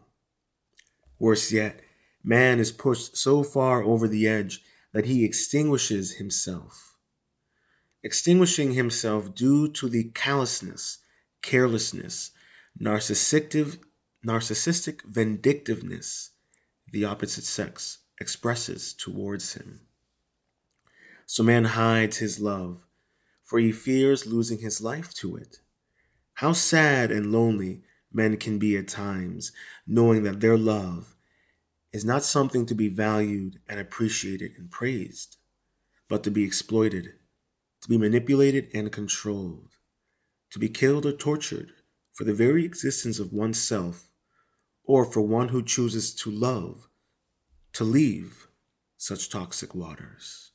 Worse 1.18 1.52
yet, 1.52 1.82
man 2.24 2.58
is 2.58 2.72
pushed 2.72 3.14
so 3.14 3.42
far 3.42 3.82
over 3.82 4.08
the 4.08 4.26
edge 4.26 4.62
that 4.94 5.04
he 5.04 5.22
extinguishes 5.22 6.12
himself. 6.12 6.96
Extinguishing 8.02 8.72
himself 8.72 9.34
due 9.34 9.68
to 9.72 9.90
the 9.90 10.04
callousness, 10.14 10.96
carelessness, 11.42 12.30
narcissistic, 12.80 13.80
narcissistic 14.24 15.02
vindictiveness 15.04 16.30
the 16.92 17.04
opposite 17.04 17.44
sex 17.44 17.98
expresses 18.20 18.92
towards 18.92 19.54
him. 19.54 19.80
So 21.26 21.42
man 21.42 21.64
hides 21.64 22.18
his 22.18 22.40
love, 22.40 22.84
for 23.44 23.58
he 23.58 23.72
fears 23.72 24.26
losing 24.26 24.58
his 24.58 24.80
life 24.80 25.14
to 25.14 25.36
it. 25.36 25.58
How 26.34 26.52
sad 26.52 27.10
and 27.10 27.32
lonely 27.32 27.82
men 28.12 28.36
can 28.36 28.58
be 28.58 28.76
at 28.76 28.88
times, 28.88 29.52
knowing 29.86 30.24
that 30.24 30.40
their 30.40 30.58
love 30.58 31.16
is 31.92 32.04
not 32.04 32.24
something 32.24 32.66
to 32.66 32.74
be 32.74 32.88
valued 32.88 33.60
and 33.68 33.80
appreciated 33.80 34.52
and 34.58 34.70
praised, 34.70 35.36
but 36.08 36.22
to 36.24 36.30
be 36.30 36.44
exploited, 36.44 37.14
to 37.82 37.88
be 37.88 37.96
manipulated 37.96 38.68
and 38.74 38.92
controlled, 38.92 39.76
to 40.50 40.58
be 40.58 40.68
killed 40.68 41.06
or 41.06 41.12
tortured 41.12 41.72
for 42.12 42.24
the 42.24 42.34
very 42.34 42.64
existence 42.64 43.18
of 43.18 43.32
oneself, 43.32 44.09
or 44.90 45.04
for 45.04 45.20
one 45.20 45.50
who 45.50 45.62
chooses 45.62 46.12
to 46.12 46.28
love, 46.28 46.88
to 47.72 47.84
leave 47.84 48.48
such 48.96 49.30
toxic 49.30 49.72
waters. 49.72 50.50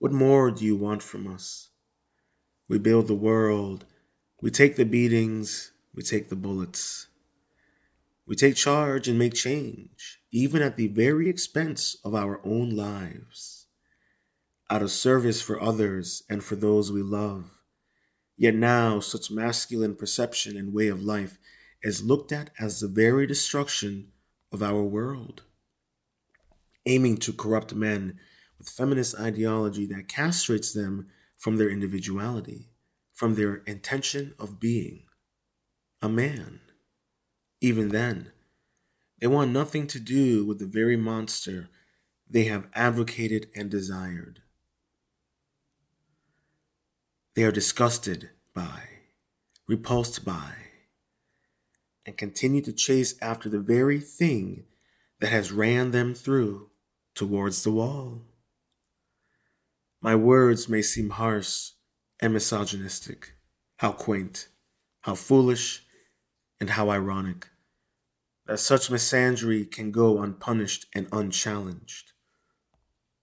What 0.00 0.10
more 0.10 0.50
do 0.50 0.64
you 0.64 0.74
want 0.74 1.00
from 1.00 1.32
us? 1.32 1.68
We 2.68 2.80
build 2.80 3.06
the 3.06 3.14
world, 3.14 3.84
we 4.42 4.50
take 4.50 4.74
the 4.74 4.84
beatings, 4.84 5.70
we 5.94 6.02
take 6.02 6.28
the 6.28 6.34
bullets. 6.34 7.06
We 8.26 8.34
take 8.34 8.56
charge 8.56 9.06
and 9.06 9.16
make 9.16 9.34
change, 9.34 10.20
even 10.32 10.60
at 10.60 10.74
the 10.74 10.88
very 10.88 11.28
expense 11.28 11.98
of 12.04 12.16
our 12.16 12.40
own 12.44 12.70
lives, 12.70 13.66
out 14.68 14.82
of 14.82 14.90
service 14.90 15.40
for 15.40 15.62
others 15.62 16.24
and 16.28 16.42
for 16.42 16.56
those 16.56 16.90
we 16.90 17.00
love. 17.00 17.60
Yet 18.36 18.56
now, 18.56 18.98
such 18.98 19.30
masculine 19.30 19.94
perception 19.94 20.56
and 20.56 20.74
way 20.74 20.88
of 20.88 21.00
life 21.00 21.38
is 21.82 22.04
looked 22.04 22.32
at 22.32 22.50
as 22.58 22.80
the 22.80 22.88
very 22.88 23.26
destruction 23.26 24.12
of 24.52 24.62
our 24.62 24.82
world, 24.82 25.42
aiming 26.86 27.18
to 27.18 27.32
corrupt 27.32 27.74
men 27.74 28.18
with 28.58 28.68
feminist 28.68 29.18
ideology 29.18 29.86
that 29.86 30.08
castrates 30.08 30.72
them 30.72 31.08
from 31.38 31.56
their 31.56 31.68
individuality, 31.68 32.70
from 33.14 33.34
their 33.34 33.56
intention 33.66 34.34
of 34.38 34.58
being 34.58 35.04
a 36.02 36.08
man. 36.08 36.60
Even 37.60 37.88
then, 37.88 38.32
they 39.20 39.26
want 39.26 39.50
nothing 39.50 39.86
to 39.88 40.00
do 40.00 40.44
with 40.44 40.58
the 40.58 40.66
very 40.66 40.96
monster 40.96 41.68
they 42.30 42.44
have 42.44 42.68
advocated 42.74 43.48
and 43.54 43.70
desired. 43.70 44.42
They 47.34 47.44
are 47.44 47.52
disgusted 47.52 48.30
by, 48.54 48.82
repulsed 49.66 50.24
by, 50.24 50.52
and 52.08 52.16
continue 52.16 52.62
to 52.62 52.72
chase 52.72 53.14
after 53.20 53.50
the 53.50 53.60
very 53.60 54.00
thing 54.00 54.64
that 55.20 55.28
has 55.28 55.52
ran 55.52 55.90
them 55.90 56.14
through 56.14 56.70
towards 57.14 57.62
the 57.64 57.70
wall. 57.70 58.22
My 60.00 60.14
words 60.14 60.70
may 60.70 60.80
seem 60.80 61.10
harsh 61.10 61.72
and 62.18 62.32
misogynistic. 62.32 63.34
How 63.76 63.92
quaint, 63.92 64.48
how 65.02 65.16
foolish, 65.16 65.84
and 66.58 66.70
how 66.70 66.88
ironic 66.88 67.48
that 68.46 68.58
such 68.58 68.88
misandry 68.88 69.70
can 69.70 69.90
go 69.90 70.22
unpunished 70.22 70.86
and 70.94 71.08
unchallenged. 71.12 72.12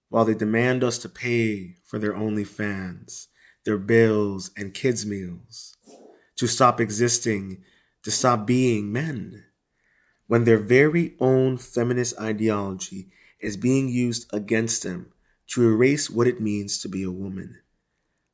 While 0.09 0.25
they 0.25 0.35
demand 0.35 0.83
us 0.83 0.99
to 0.99 1.09
pay 1.09 1.77
for 1.83 1.97
their 1.97 2.13
OnlyFans, 2.13 3.25
their 3.65 3.79
bills, 3.79 4.51
and 4.55 4.75
kids' 4.75 5.07
meals, 5.07 5.75
to 6.35 6.45
stop 6.45 6.79
existing, 6.79 7.63
to 8.05 8.11
stop 8.11 8.45
being 8.45 8.93
men, 8.93 9.43
when 10.27 10.43
their 10.43 10.59
very 10.59 11.15
own 11.19 11.57
feminist 11.57 12.15
ideology 12.21 13.09
is 13.39 13.57
being 13.57 13.89
used 13.89 14.31
against 14.31 14.83
them 14.83 15.11
to 15.47 15.67
erase 15.67 16.07
what 16.07 16.27
it 16.27 16.39
means 16.39 16.77
to 16.77 16.87
be 16.87 17.01
a 17.01 17.09
woman, 17.09 17.59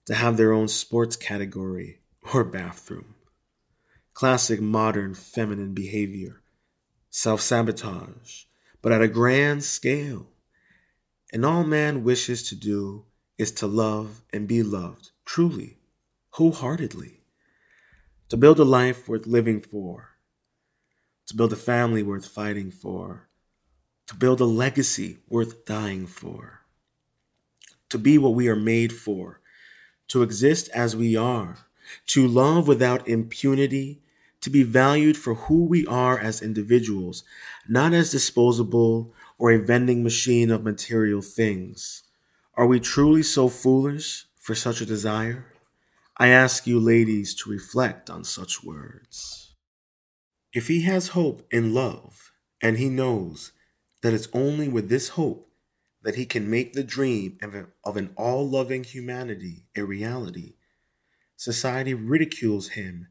to 0.06 0.14
have 0.14 0.36
their 0.36 0.52
own 0.52 0.68
sports 0.68 1.16
category 1.16 2.02
or 2.34 2.44
bathroom. 2.44 3.16
Classic 4.14 4.60
modern 4.60 5.14
feminine 5.14 5.74
behavior, 5.74 6.42
self 7.10 7.40
sabotage, 7.40 8.44
but 8.82 8.92
at 8.92 9.02
a 9.02 9.08
grand 9.08 9.64
scale. 9.64 10.28
And 11.32 11.46
all 11.46 11.64
man 11.64 12.04
wishes 12.04 12.44
to 12.50 12.56
do 12.56 13.06
is 13.38 13.54
to 13.54 13.68
love 13.68 14.22
and 14.34 14.50
be 14.50 14.64
loved 14.64 15.12
truly, 15.24 15.78
wholeheartedly, 16.32 17.21
to 18.32 18.38
build 18.38 18.62
a 18.62 18.64
life 18.64 19.10
worth 19.10 19.28
living 19.28 19.60
for, 19.60 20.12
to 21.28 21.36
build 21.36 21.52
a 21.52 21.58
family 21.58 22.02
worth 22.02 22.26
fighting 22.26 22.72
for, 22.72 23.28
to 24.08 24.16
build 24.16 24.40
a 24.40 24.46
legacy 24.46 25.18
worth 25.28 25.66
dying 25.66 26.08
for, 26.08 26.62
to 27.90 27.98
be 27.98 28.18
what 28.18 28.34
we 28.34 28.48
are 28.48 28.56
made 28.56 28.94
for, 28.94 29.42
to 30.08 30.24
exist 30.24 30.70
as 30.74 30.96
we 30.96 31.14
are, 31.14 31.58
to 32.08 32.26
love 32.26 32.70
without 32.70 33.06
impunity. 33.06 34.02
To 34.40 34.50
be 34.50 34.64
valued 34.64 35.18
for 35.18 35.36
who 35.36 35.66
we 35.66 35.86
are 35.86 36.18
as 36.18 36.42
individuals, 36.42 37.24
not 37.70 37.94
as 37.94 38.10
disposable 38.10 39.14
or 39.38 39.52
a 39.52 39.64
vending 39.64 40.02
machine 40.02 40.50
of 40.50 40.64
material 40.64 41.22
things. 41.22 42.02
Are 42.56 42.66
we 42.66 42.80
truly 42.80 43.22
so 43.22 43.50
foolish 43.50 44.26
for 44.40 44.56
such 44.56 44.82
a 44.82 44.86
desire? 44.88 45.51
I 46.18 46.28
ask 46.28 46.68
you, 46.68 46.80
ladies, 46.80 47.34
to 47.36 47.50
reflect 47.50 48.10
on 48.10 48.24
such 48.24 48.64
words. 48.64 49.56
If 50.54 50.68
he 50.68 50.82
has 50.84 51.10
hope 51.10 51.48
in 51.52 51.74
love, 51.74 52.32
and 52.62 52.78
he 52.78 52.90
knows 52.90 53.54
that 54.02 54.14
it's 54.14 54.28
only 54.34 54.68
with 54.68 54.90
this 54.90 55.10
hope 55.10 55.50
that 56.04 56.16
he 56.16 56.26
can 56.26 56.50
make 56.50 56.74
the 56.74 56.84
dream 56.84 57.38
of 57.84 57.98
an 57.98 58.12
all 58.18 58.48
loving 58.48 58.84
humanity 58.84 59.66
a 59.76 59.84
reality, 59.84 60.56
society 61.38 61.94
ridicules 61.94 62.70
him 62.70 63.08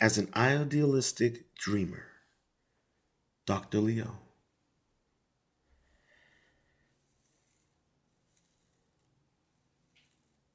as 0.00 0.18
an 0.18 0.28
idealistic 0.34 1.54
dreamer. 1.54 2.06
Dr. 3.46 3.78
Leo. 3.80 4.18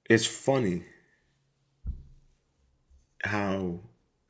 It's 0.10 0.26
funny 0.26 0.84
how, 3.26 3.80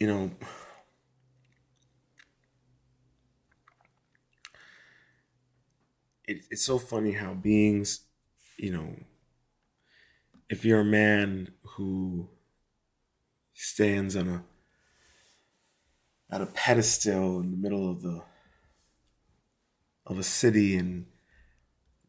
you 0.00 0.06
know, 0.06 0.30
it, 6.26 6.44
it's 6.50 6.64
so 6.64 6.78
funny 6.78 7.12
how 7.12 7.34
beings, 7.34 8.00
you 8.56 8.72
know, 8.72 8.94
if 10.48 10.64
you're 10.64 10.80
a 10.80 10.84
man 10.84 11.48
who 11.62 12.28
stands 13.54 14.16
on 14.16 14.28
a 14.28 14.44
at 16.30 16.40
a 16.40 16.46
pedestal 16.46 17.40
in 17.40 17.50
the 17.50 17.56
middle 17.56 17.90
of 17.90 18.02
the 18.02 18.22
of 20.06 20.18
a 20.18 20.22
city 20.22 20.76
and 20.76 21.06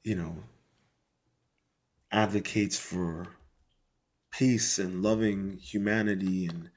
you 0.03 0.15
know 0.15 0.35
advocates 2.15 2.77
for 2.77 3.27
peace 4.31 4.79
and 4.79 5.03
loving 5.03 5.57
humanity 5.57 6.45
and 6.45 6.69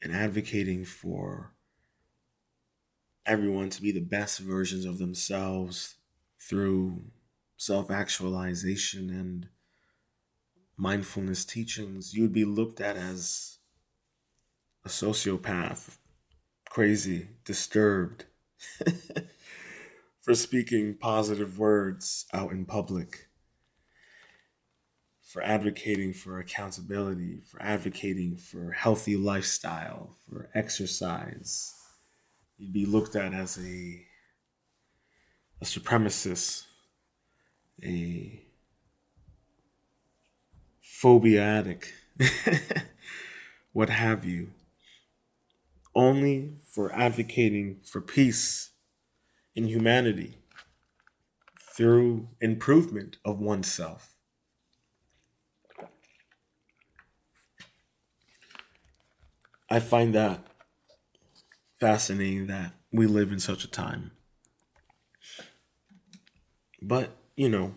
and 0.00 0.14
advocating 0.14 0.86
for 0.86 1.52
everyone 3.26 3.68
to 3.68 3.82
be 3.82 3.92
the 3.92 4.00
best 4.00 4.38
versions 4.38 4.86
of 4.86 4.96
themselves 4.96 5.96
through 6.40 7.02
self-actualization 7.58 9.10
and 9.10 9.48
mindfulness 10.78 11.44
teachings, 11.44 12.14
you 12.14 12.22
would 12.22 12.32
be 12.32 12.44
looked 12.44 12.80
at 12.80 12.96
as 12.96 13.58
a 14.84 14.88
sociopath, 14.88 15.98
crazy, 16.70 17.28
disturbed. 17.44 18.24
for 20.20 20.34
speaking 20.34 20.96
positive 20.96 21.58
words 21.58 22.26
out 22.32 22.52
in 22.52 22.64
public, 22.66 23.27
for 25.28 25.42
advocating 25.42 26.14
for 26.14 26.38
accountability, 26.38 27.42
for 27.44 27.60
advocating 27.60 28.34
for 28.34 28.72
healthy 28.72 29.14
lifestyle, 29.14 30.16
for 30.26 30.48
exercise. 30.54 31.74
You'd 32.56 32.72
be 32.72 32.86
looked 32.86 33.14
at 33.14 33.34
as 33.34 33.58
a 33.58 34.06
a 35.60 35.64
supremacist, 35.64 36.64
a 37.84 38.42
phobia 40.80 41.42
addict, 41.42 41.92
what 43.72 43.90
have 43.90 44.24
you, 44.24 44.48
only 45.94 46.54
for 46.64 46.90
advocating 46.94 47.80
for 47.84 48.00
peace 48.00 48.70
in 49.54 49.66
humanity 49.66 50.38
through 51.76 52.28
improvement 52.40 53.18
of 53.26 53.40
oneself. 53.40 54.17
I 59.78 59.80
find 59.80 60.12
that 60.16 60.44
fascinating 61.78 62.48
that 62.48 62.74
we 62.90 63.06
live 63.06 63.30
in 63.30 63.38
such 63.38 63.62
a 63.62 63.70
time. 63.70 64.10
But, 66.82 67.16
you 67.36 67.48
know, 67.48 67.76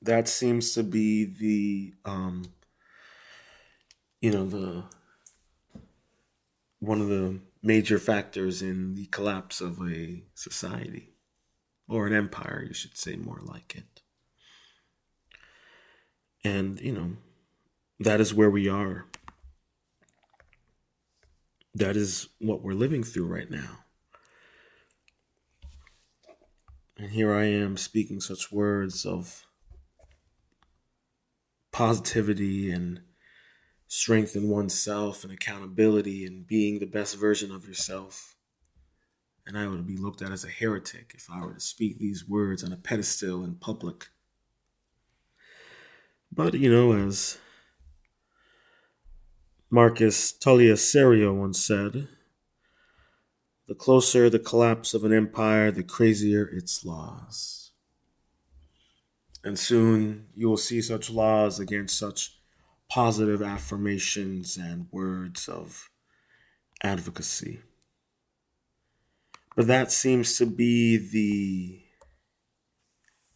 that 0.00 0.28
seems 0.28 0.72
to 0.72 0.82
be 0.82 1.26
the 1.26 1.94
um 2.10 2.54
you 4.22 4.30
know 4.30 4.46
the 4.46 4.84
one 6.78 7.02
of 7.02 7.08
the 7.08 7.38
major 7.62 7.98
factors 7.98 8.62
in 8.62 8.94
the 8.94 9.04
collapse 9.08 9.60
of 9.60 9.78
a 9.82 10.24
society 10.34 11.10
or 11.86 12.06
an 12.06 12.14
empire, 12.14 12.64
you 12.66 12.72
should 12.72 12.96
say 12.96 13.16
more 13.16 13.40
like 13.42 13.76
it. 13.76 14.00
And, 16.42 16.80
you 16.80 16.92
know, 16.92 17.16
that 18.00 18.20
is 18.22 18.32
where 18.34 18.50
we 18.50 18.68
are. 18.68 19.06
That 21.74 21.96
is 21.96 22.28
what 22.38 22.62
we're 22.62 22.74
living 22.74 23.02
through 23.02 23.26
right 23.26 23.50
now. 23.50 23.78
And 26.98 27.10
here 27.10 27.32
I 27.32 27.44
am 27.44 27.76
speaking 27.76 28.20
such 28.20 28.52
words 28.52 29.06
of 29.06 29.46
positivity 31.72 32.70
and 32.70 33.00
strength 33.88 34.36
in 34.36 34.48
oneself 34.48 35.24
and 35.24 35.32
accountability 35.32 36.24
and 36.26 36.46
being 36.46 36.78
the 36.78 36.86
best 36.86 37.18
version 37.18 37.50
of 37.50 37.66
yourself. 37.66 38.36
And 39.46 39.58
I 39.58 39.66
would 39.66 39.86
be 39.86 39.96
looked 39.96 40.22
at 40.22 40.30
as 40.30 40.44
a 40.44 40.48
heretic 40.48 41.12
if 41.14 41.26
I 41.30 41.44
were 41.44 41.54
to 41.54 41.60
speak 41.60 41.98
these 41.98 42.28
words 42.28 42.62
on 42.62 42.72
a 42.72 42.76
pedestal 42.76 43.42
in 43.42 43.56
public. 43.56 44.06
But, 46.30 46.54
you 46.54 46.70
know, 46.70 46.92
as 46.92 47.38
Marcus 49.74 50.32
Tullius 50.32 50.92
Cicero 50.92 51.32
once 51.32 51.58
said, 51.58 52.06
the 53.66 53.74
closer 53.74 54.28
the 54.28 54.38
collapse 54.38 54.92
of 54.92 55.02
an 55.02 55.14
empire, 55.14 55.70
the 55.70 55.82
crazier 55.82 56.44
its 56.44 56.84
laws. 56.84 57.70
And 59.42 59.58
soon 59.58 60.26
you 60.34 60.50
will 60.50 60.58
see 60.58 60.82
such 60.82 61.08
laws 61.08 61.58
against 61.58 61.98
such 61.98 62.36
positive 62.90 63.40
affirmations 63.40 64.58
and 64.58 64.88
words 64.92 65.48
of 65.48 65.88
advocacy. 66.82 67.60
But 69.56 69.68
that 69.68 69.90
seems 69.90 70.36
to 70.36 70.44
be 70.44 70.98
the 70.98 71.80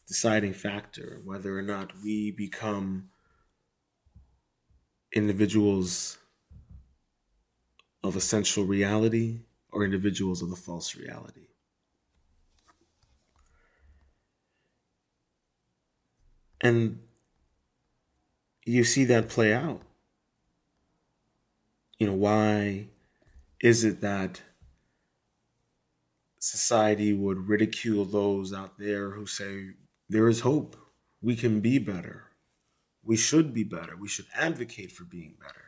deciding 0.07 0.53
factor 0.53 1.23
whether 1.25 1.59
or 1.59 1.63
not 1.63 1.93
we 2.05 2.31
become 2.31 3.09
individuals 5.15 6.19
of 8.07 8.17
essential 8.17 8.65
reality 8.65 9.41
or 9.71 9.85
individuals 9.85 10.43
of 10.43 10.51
the 10.51 10.57
false 10.57 10.97
reality. 10.97 11.49
And 16.61 17.01
you 18.65 18.85
see 18.85 19.05
that 19.05 19.29
play 19.29 19.53
out. 19.53 19.83
You 21.99 22.07
know, 22.09 22.15
why 22.15 22.89
is 23.61 23.85
it 23.85 24.01
that 24.01 24.43
society 26.39 27.13
would 27.13 27.49
ridicule 27.49 28.05
those 28.05 28.53
out 28.53 28.79
there 28.79 29.11
who 29.11 29.27
say, 29.27 29.71
there 30.09 30.29
is 30.29 30.41
hope, 30.41 30.77
we 31.21 31.35
can 31.35 31.61
be 31.61 31.79
better, 31.79 32.25
we 33.03 33.17
should 33.17 33.53
be 33.53 33.65
better, 33.65 33.97
we 33.97 34.09
should 34.09 34.27
advocate 34.35 34.93
for 34.93 35.05
being 35.05 35.37
better? 35.41 35.66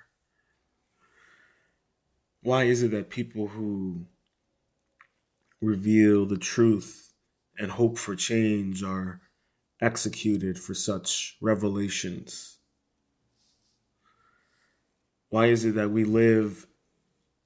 Why 2.48 2.64
is 2.64 2.82
it 2.82 2.92
that 2.92 3.10
people 3.10 3.48
who 3.48 4.06
reveal 5.60 6.24
the 6.24 6.38
truth 6.38 7.12
and 7.58 7.70
hope 7.70 7.98
for 7.98 8.16
change 8.16 8.82
are 8.82 9.20
executed 9.82 10.58
for 10.58 10.72
such 10.72 11.36
revelations? 11.42 12.56
Why 15.28 15.48
is 15.48 15.66
it 15.66 15.74
that 15.74 15.90
we 15.90 16.04
live 16.04 16.66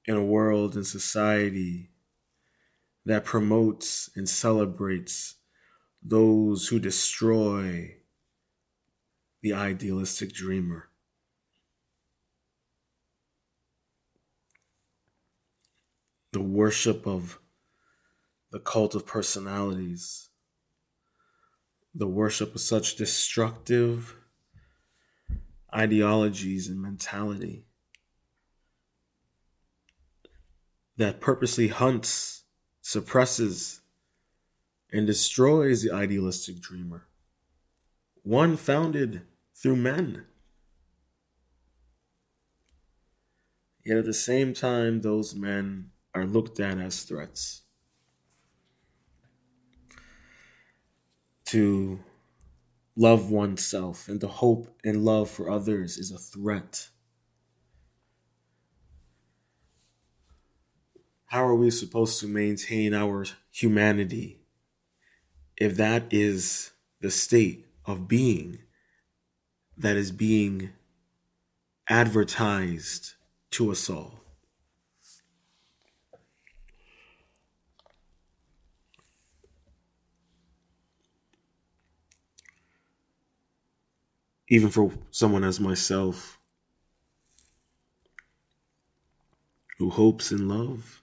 in 0.05 0.15
a 0.15 0.23
world 0.23 0.75
and 0.75 0.87
society 0.87 1.89
that 3.05 3.25
promotes 3.25 4.09
and 4.15 4.29
celebrates 4.29 5.35
those 6.01 6.69
who 6.69 6.79
destroy 6.79 7.97
the 9.41 9.51
idealistic 9.51 10.31
dreamer? 10.31 10.92
The 16.33 16.41
worship 16.41 17.07
of 17.07 17.39
the 18.51 18.59
cult 18.59 18.93
of 18.93 19.05
personalities, 19.05 20.29
the 21.95 22.07
worship 22.07 22.53
of 22.53 22.61
such 22.61 22.97
destructive 22.97 24.15
ideologies 25.73 26.67
and 26.67 26.81
mentality. 26.81 27.65
that 30.97 31.19
purposely 31.19 31.69
hunts, 31.69 32.43
suppresses, 32.81 33.81
and 34.91 35.07
destroys 35.07 35.81
the 35.81 35.91
idealistic 35.91 36.59
dreamer, 36.59 37.07
one 38.21 38.55
founded 38.55 39.21
through 39.55 39.75
men. 39.75 40.25
Yet 43.83 43.97
at 43.97 44.05
the 44.05 44.13
same 44.13 44.53
time, 44.53 45.01
those 45.01 45.35
men 45.35 45.91
are 46.13 46.25
looked 46.25 46.59
at 46.59 46.77
as 46.77 47.03
threats. 47.03 47.63
To 51.45 51.99
love 52.95 53.29
oneself 53.29 54.07
and 54.07 54.21
to 54.21 54.27
hope 54.27 54.79
and 54.83 55.03
love 55.03 55.29
for 55.29 55.49
others 55.49 55.97
is 55.97 56.11
a 56.11 56.17
threat. 56.17 56.89
how 61.33 61.43
are 61.43 61.55
we 61.55 61.71
supposed 61.71 62.19
to 62.19 62.27
maintain 62.27 62.93
our 62.93 63.25
humanity 63.49 64.39
if 65.57 65.75
that 65.77 66.13
is 66.13 66.73
the 67.01 67.09
state 67.09 67.65
of 67.87 68.07
being 68.07 68.59
that 69.75 69.95
is 69.95 70.11
being 70.11 70.69
advertised 71.89 73.13
to 73.49 73.71
us 73.71 73.89
all? 73.89 74.22
Even 84.53 84.69
for 84.69 84.91
someone 85.09 85.43
as 85.43 85.59
myself 85.59 86.39
who 89.79 89.89
hopes 89.89 90.31
in 90.31 90.47
love 90.47 91.01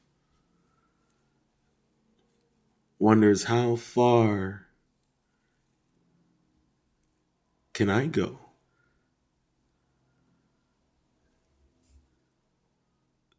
wonders 3.00 3.42
how 3.42 3.74
far 3.74 4.68
can 7.72 7.90
I 7.90 8.06
go? 8.06 8.38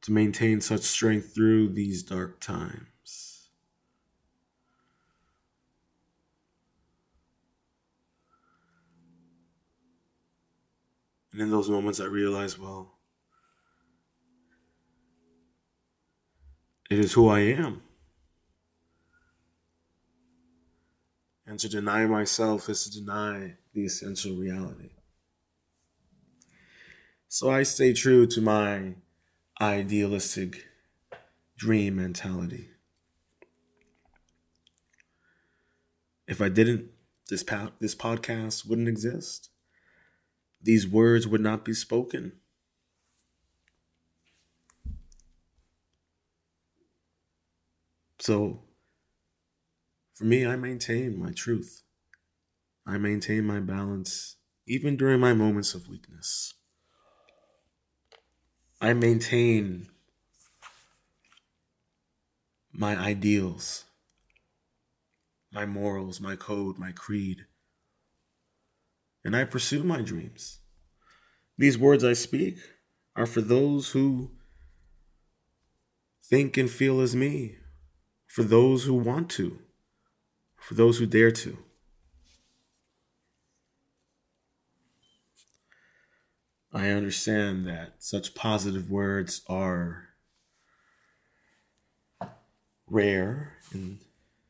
To 0.02 0.12
maintain 0.12 0.60
such 0.60 0.82
strength 0.82 1.34
through 1.34 1.70
these 1.70 2.04
dark 2.04 2.42
times. 2.42 2.91
And 11.32 11.42
in 11.42 11.50
those 11.50 11.70
moments, 11.70 12.00
I 12.00 12.06
realize, 12.06 12.60
well, 12.60 13.00
it 16.90 17.00
is 17.00 17.14
who 17.14 17.30
I 17.30 17.40
am. 17.40 17.82
And 21.46 21.60
to 21.60 21.70
deny 21.70 22.06
myself 22.06 22.70
is 22.70 22.84
to 22.84 23.00
deny 23.00 23.56
the 23.74 23.86
essential 23.86 24.36
reality. 24.36 24.90
So 27.28 27.50
I 27.50 27.64
stay 27.64 27.94
true 27.94 28.28
to 28.28 28.42
my 28.42 28.96
idealistic 29.62 30.66
dream 31.58 31.96
mentality. 31.96 32.70
If 36.28 36.42
I 36.42 36.50
didn't, 36.50 36.90
this 37.30 37.44
po- 37.44 37.72
this 37.80 37.96
podcast 37.96 38.68
wouldn't 38.68 38.88
exist. 38.88 39.50
These 40.64 40.88
words 40.88 41.28
would 41.28 41.42
not 41.42 41.66
be 41.66 41.74
spoken. 41.74 42.34
So, 48.20 48.62
for 50.14 50.26
me, 50.26 50.46
I 50.46 50.56
maintain 50.56 51.18
my 51.18 51.32
truth. 51.32 51.82
I 52.86 52.98
maintain 52.98 53.46
my 53.46 53.60
balance 53.60 54.36
even 54.68 54.96
during 54.96 55.20
my 55.20 55.34
moments 55.34 55.74
of 55.74 55.88
weakness. 55.88 56.54
I 58.80 58.94
maintain 58.94 59.88
my 62.72 62.96
ideals, 62.96 63.86
my 65.52 65.66
morals, 65.66 66.20
my 66.20 66.36
code, 66.36 66.78
my 66.78 66.92
creed. 66.92 67.46
And 69.24 69.36
I 69.36 69.44
pursue 69.44 69.84
my 69.84 70.02
dreams. 70.02 70.60
These 71.58 71.78
words 71.78 72.04
I 72.04 72.14
speak 72.14 72.58
are 73.16 73.26
for 73.26 73.42
those 73.42 73.92
who 73.92 74.32
think 76.24 76.58
and 76.58 76.70
feel 76.70 77.02
as 77.02 77.16
me, 77.16 77.58
for 78.26 78.44
those 78.44 78.86
who 78.86 78.94
want 78.94 79.30
to, 79.32 79.60
for 80.58 80.74
those 80.74 80.98
who 80.98 81.06
dare 81.06 81.32
to. 81.32 81.58
I 86.74 86.90
understand 86.90 87.68
that 87.68 87.96
such 88.00 88.34
positive 88.34 88.90
words 88.90 89.42
are 89.50 90.08
rare 92.88 93.58
in 93.74 94.00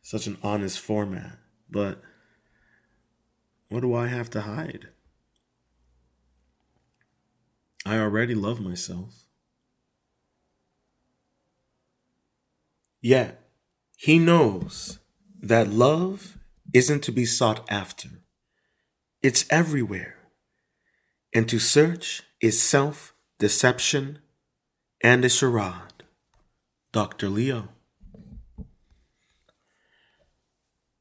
such 0.03 0.27
an 0.27 0.37
honest 0.43 0.79
format, 0.79 1.39
but 1.69 2.01
what 3.71 3.79
do 3.79 3.95
I 3.95 4.07
have 4.07 4.29
to 4.31 4.41
hide? 4.41 4.89
I 7.85 7.97
already 7.99 8.35
love 8.35 8.59
myself. 8.59 9.27
Yet, 13.01 13.41
he 13.95 14.19
knows 14.19 14.99
that 15.41 15.69
love 15.69 16.37
isn't 16.73 17.01
to 17.03 17.13
be 17.13 17.25
sought 17.25 17.65
after, 17.71 18.09
it's 19.23 19.45
everywhere. 19.49 20.17
And 21.33 21.47
to 21.47 21.57
search 21.57 22.23
is 22.41 22.61
self 22.61 23.13
deception 23.39 24.19
and 25.01 25.23
a 25.23 25.29
charade. 25.29 26.03
Dr. 26.91 27.29
Leo. 27.29 27.69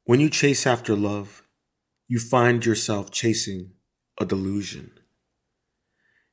When 0.05 0.21
you 0.21 0.31
chase 0.31 0.69
after 0.69 0.95
love, 0.95 1.40
you 2.11 2.19
find 2.19 2.67
yourself 2.67 3.13
chasing 3.13 3.71
a 4.21 4.27
delusion. 4.27 4.91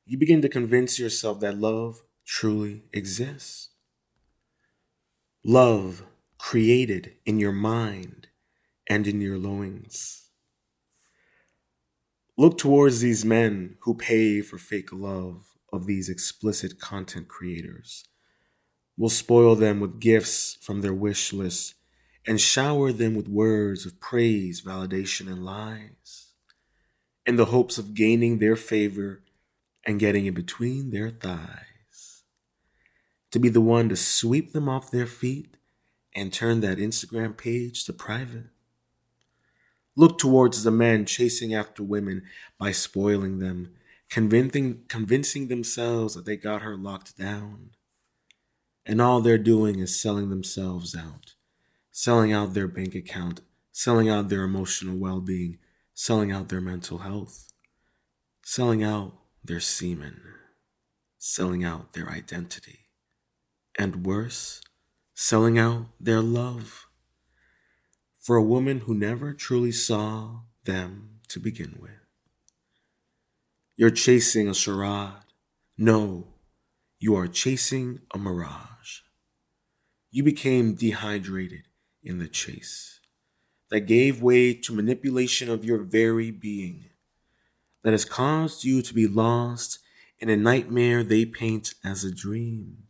You 0.04 0.18
begin 0.18 0.42
to 0.42 0.48
convince 0.48 0.98
yourself 0.98 1.38
that 1.38 1.56
love 1.56 2.02
truly 2.26 2.82
exists. 2.92 3.68
Love 5.44 6.02
created 6.36 7.12
in 7.24 7.38
your 7.38 7.52
mind 7.52 8.26
and 8.90 9.06
in 9.06 9.20
your 9.20 9.38
loins. 9.38 10.30
Look 12.36 12.58
towards 12.58 12.98
these 12.98 13.24
men 13.24 13.76
who 13.82 13.94
pay 13.94 14.40
for 14.42 14.58
fake 14.58 14.92
love 14.92 15.46
of 15.72 15.86
these 15.86 16.08
explicit 16.08 16.80
content 16.80 17.28
creators. 17.28 18.04
Will 18.96 19.10
spoil 19.10 19.54
them 19.54 19.78
with 19.78 20.00
gifts 20.00 20.58
from 20.60 20.80
their 20.80 20.92
wish 20.92 21.32
list 21.32 21.76
and 22.28 22.40
shower 22.40 22.92
them 22.92 23.16
with 23.16 23.26
words 23.26 23.84
of 23.84 23.98
praise, 23.98 24.62
validation, 24.62 25.26
and 25.26 25.44
lies 25.44 26.26
in 27.26 27.34
the 27.34 27.46
hopes 27.46 27.78
of 27.78 27.94
gaining 27.94 28.38
their 28.38 28.54
favor 28.54 29.22
and 29.84 29.98
getting 29.98 30.26
in 30.26 30.34
between 30.34 30.90
their 30.90 31.10
thighs. 31.10 32.22
To 33.32 33.40
be 33.40 33.48
the 33.48 33.60
one 33.60 33.88
to 33.88 33.96
sweep 33.96 34.52
them 34.52 34.68
off 34.68 34.92
their 34.92 35.06
feet 35.06 35.56
and 36.14 36.32
turn 36.32 36.60
that 36.60 36.78
Instagram 36.78 37.36
page 37.36 37.84
to 37.84 37.92
private 37.92 38.46
look 39.98 40.16
towards 40.16 40.62
the 40.62 40.70
men 40.70 41.04
chasing 41.04 41.52
after 41.52 41.82
women 41.82 42.22
by 42.56 42.70
spoiling 42.70 43.40
them, 43.40 43.74
convincing, 44.08 44.84
convincing 44.86 45.48
themselves 45.48 46.14
that 46.14 46.24
they 46.24 46.36
got 46.36 46.62
her 46.62 46.76
locked 46.76 47.18
down. 47.18 47.70
And 48.86 49.02
all 49.02 49.20
they're 49.20 49.36
doing 49.36 49.80
is 49.80 50.00
selling 50.00 50.30
themselves 50.30 50.94
out, 50.94 51.34
selling 51.98 52.32
out 52.32 52.54
their 52.54 52.68
bank 52.68 52.94
account, 52.94 53.40
selling 53.72 54.08
out 54.08 54.28
their 54.28 54.44
emotional 54.44 54.96
well 54.96 55.20
being, 55.20 55.58
selling 55.94 56.30
out 56.30 56.48
their 56.48 56.60
mental 56.60 56.98
health, 56.98 57.52
selling 58.44 58.84
out 58.84 59.14
their 59.42 59.58
semen, 59.58 60.20
selling 61.18 61.64
out 61.64 61.94
their 61.94 62.08
identity, 62.08 62.86
and 63.76 64.06
worse, 64.06 64.60
selling 65.12 65.58
out 65.58 65.86
their 65.98 66.20
love 66.20 66.86
for 68.20 68.36
a 68.36 68.44
woman 68.44 68.82
who 68.82 68.94
never 68.94 69.34
truly 69.34 69.72
saw 69.72 70.42
them 70.66 71.18
to 71.26 71.40
begin 71.40 71.78
with. 71.80 72.06
You're 73.74 73.90
chasing 73.90 74.48
a 74.48 74.54
charade. 74.54 75.24
No, 75.76 76.28
you 77.00 77.16
are 77.16 77.26
chasing 77.26 78.02
a 78.14 78.18
mirage. 78.18 79.00
You 80.12 80.22
became 80.22 80.76
dehydrated 80.76 81.64
in 82.02 82.18
the 82.18 82.28
chase 82.28 83.00
that 83.70 83.80
gave 83.80 84.22
way 84.22 84.54
to 84.54 84.74
manipulation 84.74 85.50
of 85.50 85.64
your 85.64 85.78
very 85.78 86.30
being, 86.30 86.86
that 87.82 87.92
has 87.92 88.04
caused 88.04 88.64
you 88.64 88.82
to 88.82 88.94
be 88.94 89.06
lost 89.06 89.78
in 90.18 90.28
a 90.28 90.36
nightmare 90.36 91.02
they 91.02 91.24
paint 91.24 91.74
as 91.84 92.04
a 92.04 92.14
dream. 92.14 92.84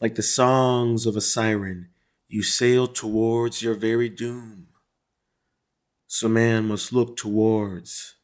Like 0.00 0.14
the 0.14 0.22
songs 0.22 1.06
of 1.06 1.16
a 1.16 1.20
siren 1.20 1.88
you 2.28 2.42
sail 2.42 2.88
towards 2.88 3.62
your 3.62 3.74
very 3.74 4.08
doom. 4.08 4.66
So 6.08 6.28
man 6.28 6.66
must 6.66 6.92
look 6.92 7.16
towards. 7.16 8.14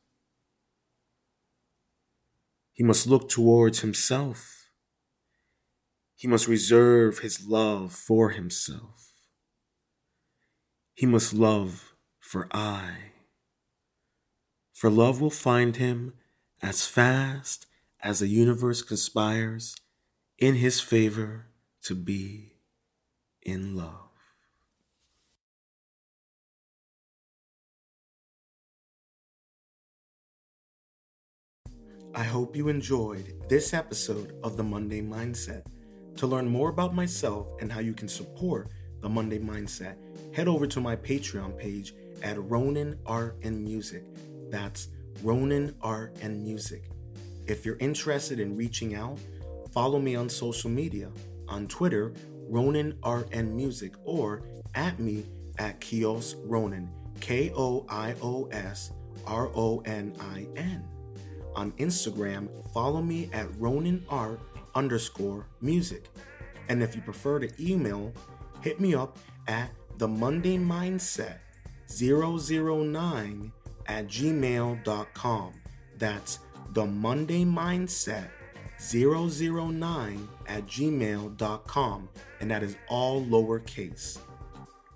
He 2.72 2.82
must 2.82 3.06
look 3.06 3.28
towards 3.28 3.80
himself. 3.80 4.70
He 6.16 6.26
must 6.26 6.48
reserve 6.48 7.20
his 7.20 7.46
love 7.46 7.92
for 7.92 8.30
himself. 8.30 9.11
He 10.94 11.06
must 11.06 11.32
love 11.32 11.94
for 12.20 12.48
I. 12.52 13.12
For 14.72 14.90
love 14.90 15.20
will 15.20 15.30
find 15.30 15.76
him 15.76 16.14
as 16.60 16.86
fast 16.86 17.66
as 18.00 18.18
the 18.18 18.28
universe 18.28 18.82
conspires 18.82 19.76
in 20.38 20.56
his 20.56 20.80
favor 20.80 21.46
to 21.82 21.94
be 21.94 22.54
in 23.42 23.76
love. 23.76 24.10
I 32.14 32.24
hope 32.24 32.54
you 32.54 32.68
enjoyed 32.68 33.48
this 33.48 33.72
episode 33.72 34.38
of 34.42 34.58
the 34.58 34.62
Monday 34.62 35.00
Mindset. 35.00 35.64
To 36.16 36.26
learn 36.26 36.46
more 36.46 36.68
about 36.68 36.94
myself 36.94 37.48
and 37.60 37.72
how 37.72 37.80
you 37.80 37.94
can 37.94 38.06
support 38.06 38.68
the 39.02 39.08
Monday 39.08 39.38
Mindset, 39.38 39.96
head 40.32 40.48
over 40.48 40.66
to 40.66 40.80
my 40.80 40.96
Patreon 40.96 41.58
page 41.58 41.94
at 42.22 42.42
Ronin 42.48 42.98
Art 43.04 43.36
and 43.42 43.62
Music. 43.62 44.04
That's 44.48 44.88
Ronin 45.22 45.74
Art 45.82 46.16
and 46.22 46.42
Music. 46.42 46.84
If 47.46 47.66
you're 47.66 47.76
interested 47.78 48.38
in 48.40 48.56
reaching 48.56 48.94
out, 48.94 49.18
follow 49.72 49.98
me 49.98 50.14
on 50.14 50.28
social 50.28 50.70
media. 50.70 51.10
On 51.48 51.66
Twitter, 51.66 52.12
Ronin 52.48 52.96
Art 53.02 53.28
and 53.32 53.54
Music 53.54 53.94
or 54.04 54.42
at 54.74 54.98
me 54.98 55.26
at 55.58 55.80
Koios 55.80 56.36
Ronin, 56.44 56.88
K 57.20 57.52
O 57.56 57.84
I 57.88 58.14
O 58.22 58.48
S 58.52 58.92
R 59.26 59.50
O 59.54 59.82
N 59.84 60.14
I 60.20 60.46
N. 60.56 60.88
On 61.56 61.72
Instagram, 61.72 62.48
follow 62.72 63.02
me 63.02 63.28
at 63.32 63.48
Ronin 63.58 64.04
Art 64.08 64.40
underscore 64.74 65.46
music. 65.60 66.08
And 66.68 66.82
if 66.82 66.94
you 66.94 67.02
prefer 67.02 67.40
to 67.40 67.50
email, 67.62 68.12
hit 68.62 68.80
me 68.80 68.94
up 68.94 69.18
at 69.48 69.70
the 69.98 70.08
Monday 70.08 70.56
Mindset 70.56 71.38
009 71.88 73.52
at 73.86 74.06
gmail.com. 74.06 75.52
That's 75.98 76.38
the 76.70 76.86
Monday 76.86 77.44
Mindset 77.44 78.28
009 78.78 80.28
at 80.48 80.66
gmail.com, 80.66 82.08
and 82.40 82.50
that 82.50 82.62
is 82.62 82.76
all 82.88 83.24
lowercase. 83.24 84.18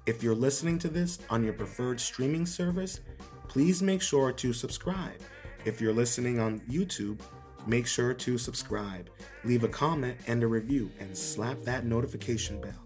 If 0.06 0.22
you're 0.22 0.34
listening 0.34 0.78
to 0.80 0.88
this 0.88 1.18
on 1.30 1.44
your 1.44 1.52
preferred 1.52 2.00
streaming 2.00 2.46
service, 2.46 3.00
please 3.48 3.82
make 3.82 4.02
sure 4.02 4.32
to 4.32 4.52
subscribe. 4.52 5.20
If 5.64 5.80
you're 5.80 5.92
listening 5.92 6.38
on 6.38 6.60
YouTube, 6.60 7.20
make 7.66 7.86
sure 7.86 8.14
to 8.14 8.38
subscribe, 8.38 9.10
leave 9.44 9.64
a 9.64 9.68
comment 9.68 10.16
and 10.26 10.42
a 10.42 10.46
review, 10.46 10.90
and 11.00 11.16
slap 11.16 11.62
that 11.62 11.84
notification 11.84 12.60
bell. 12.60 12.85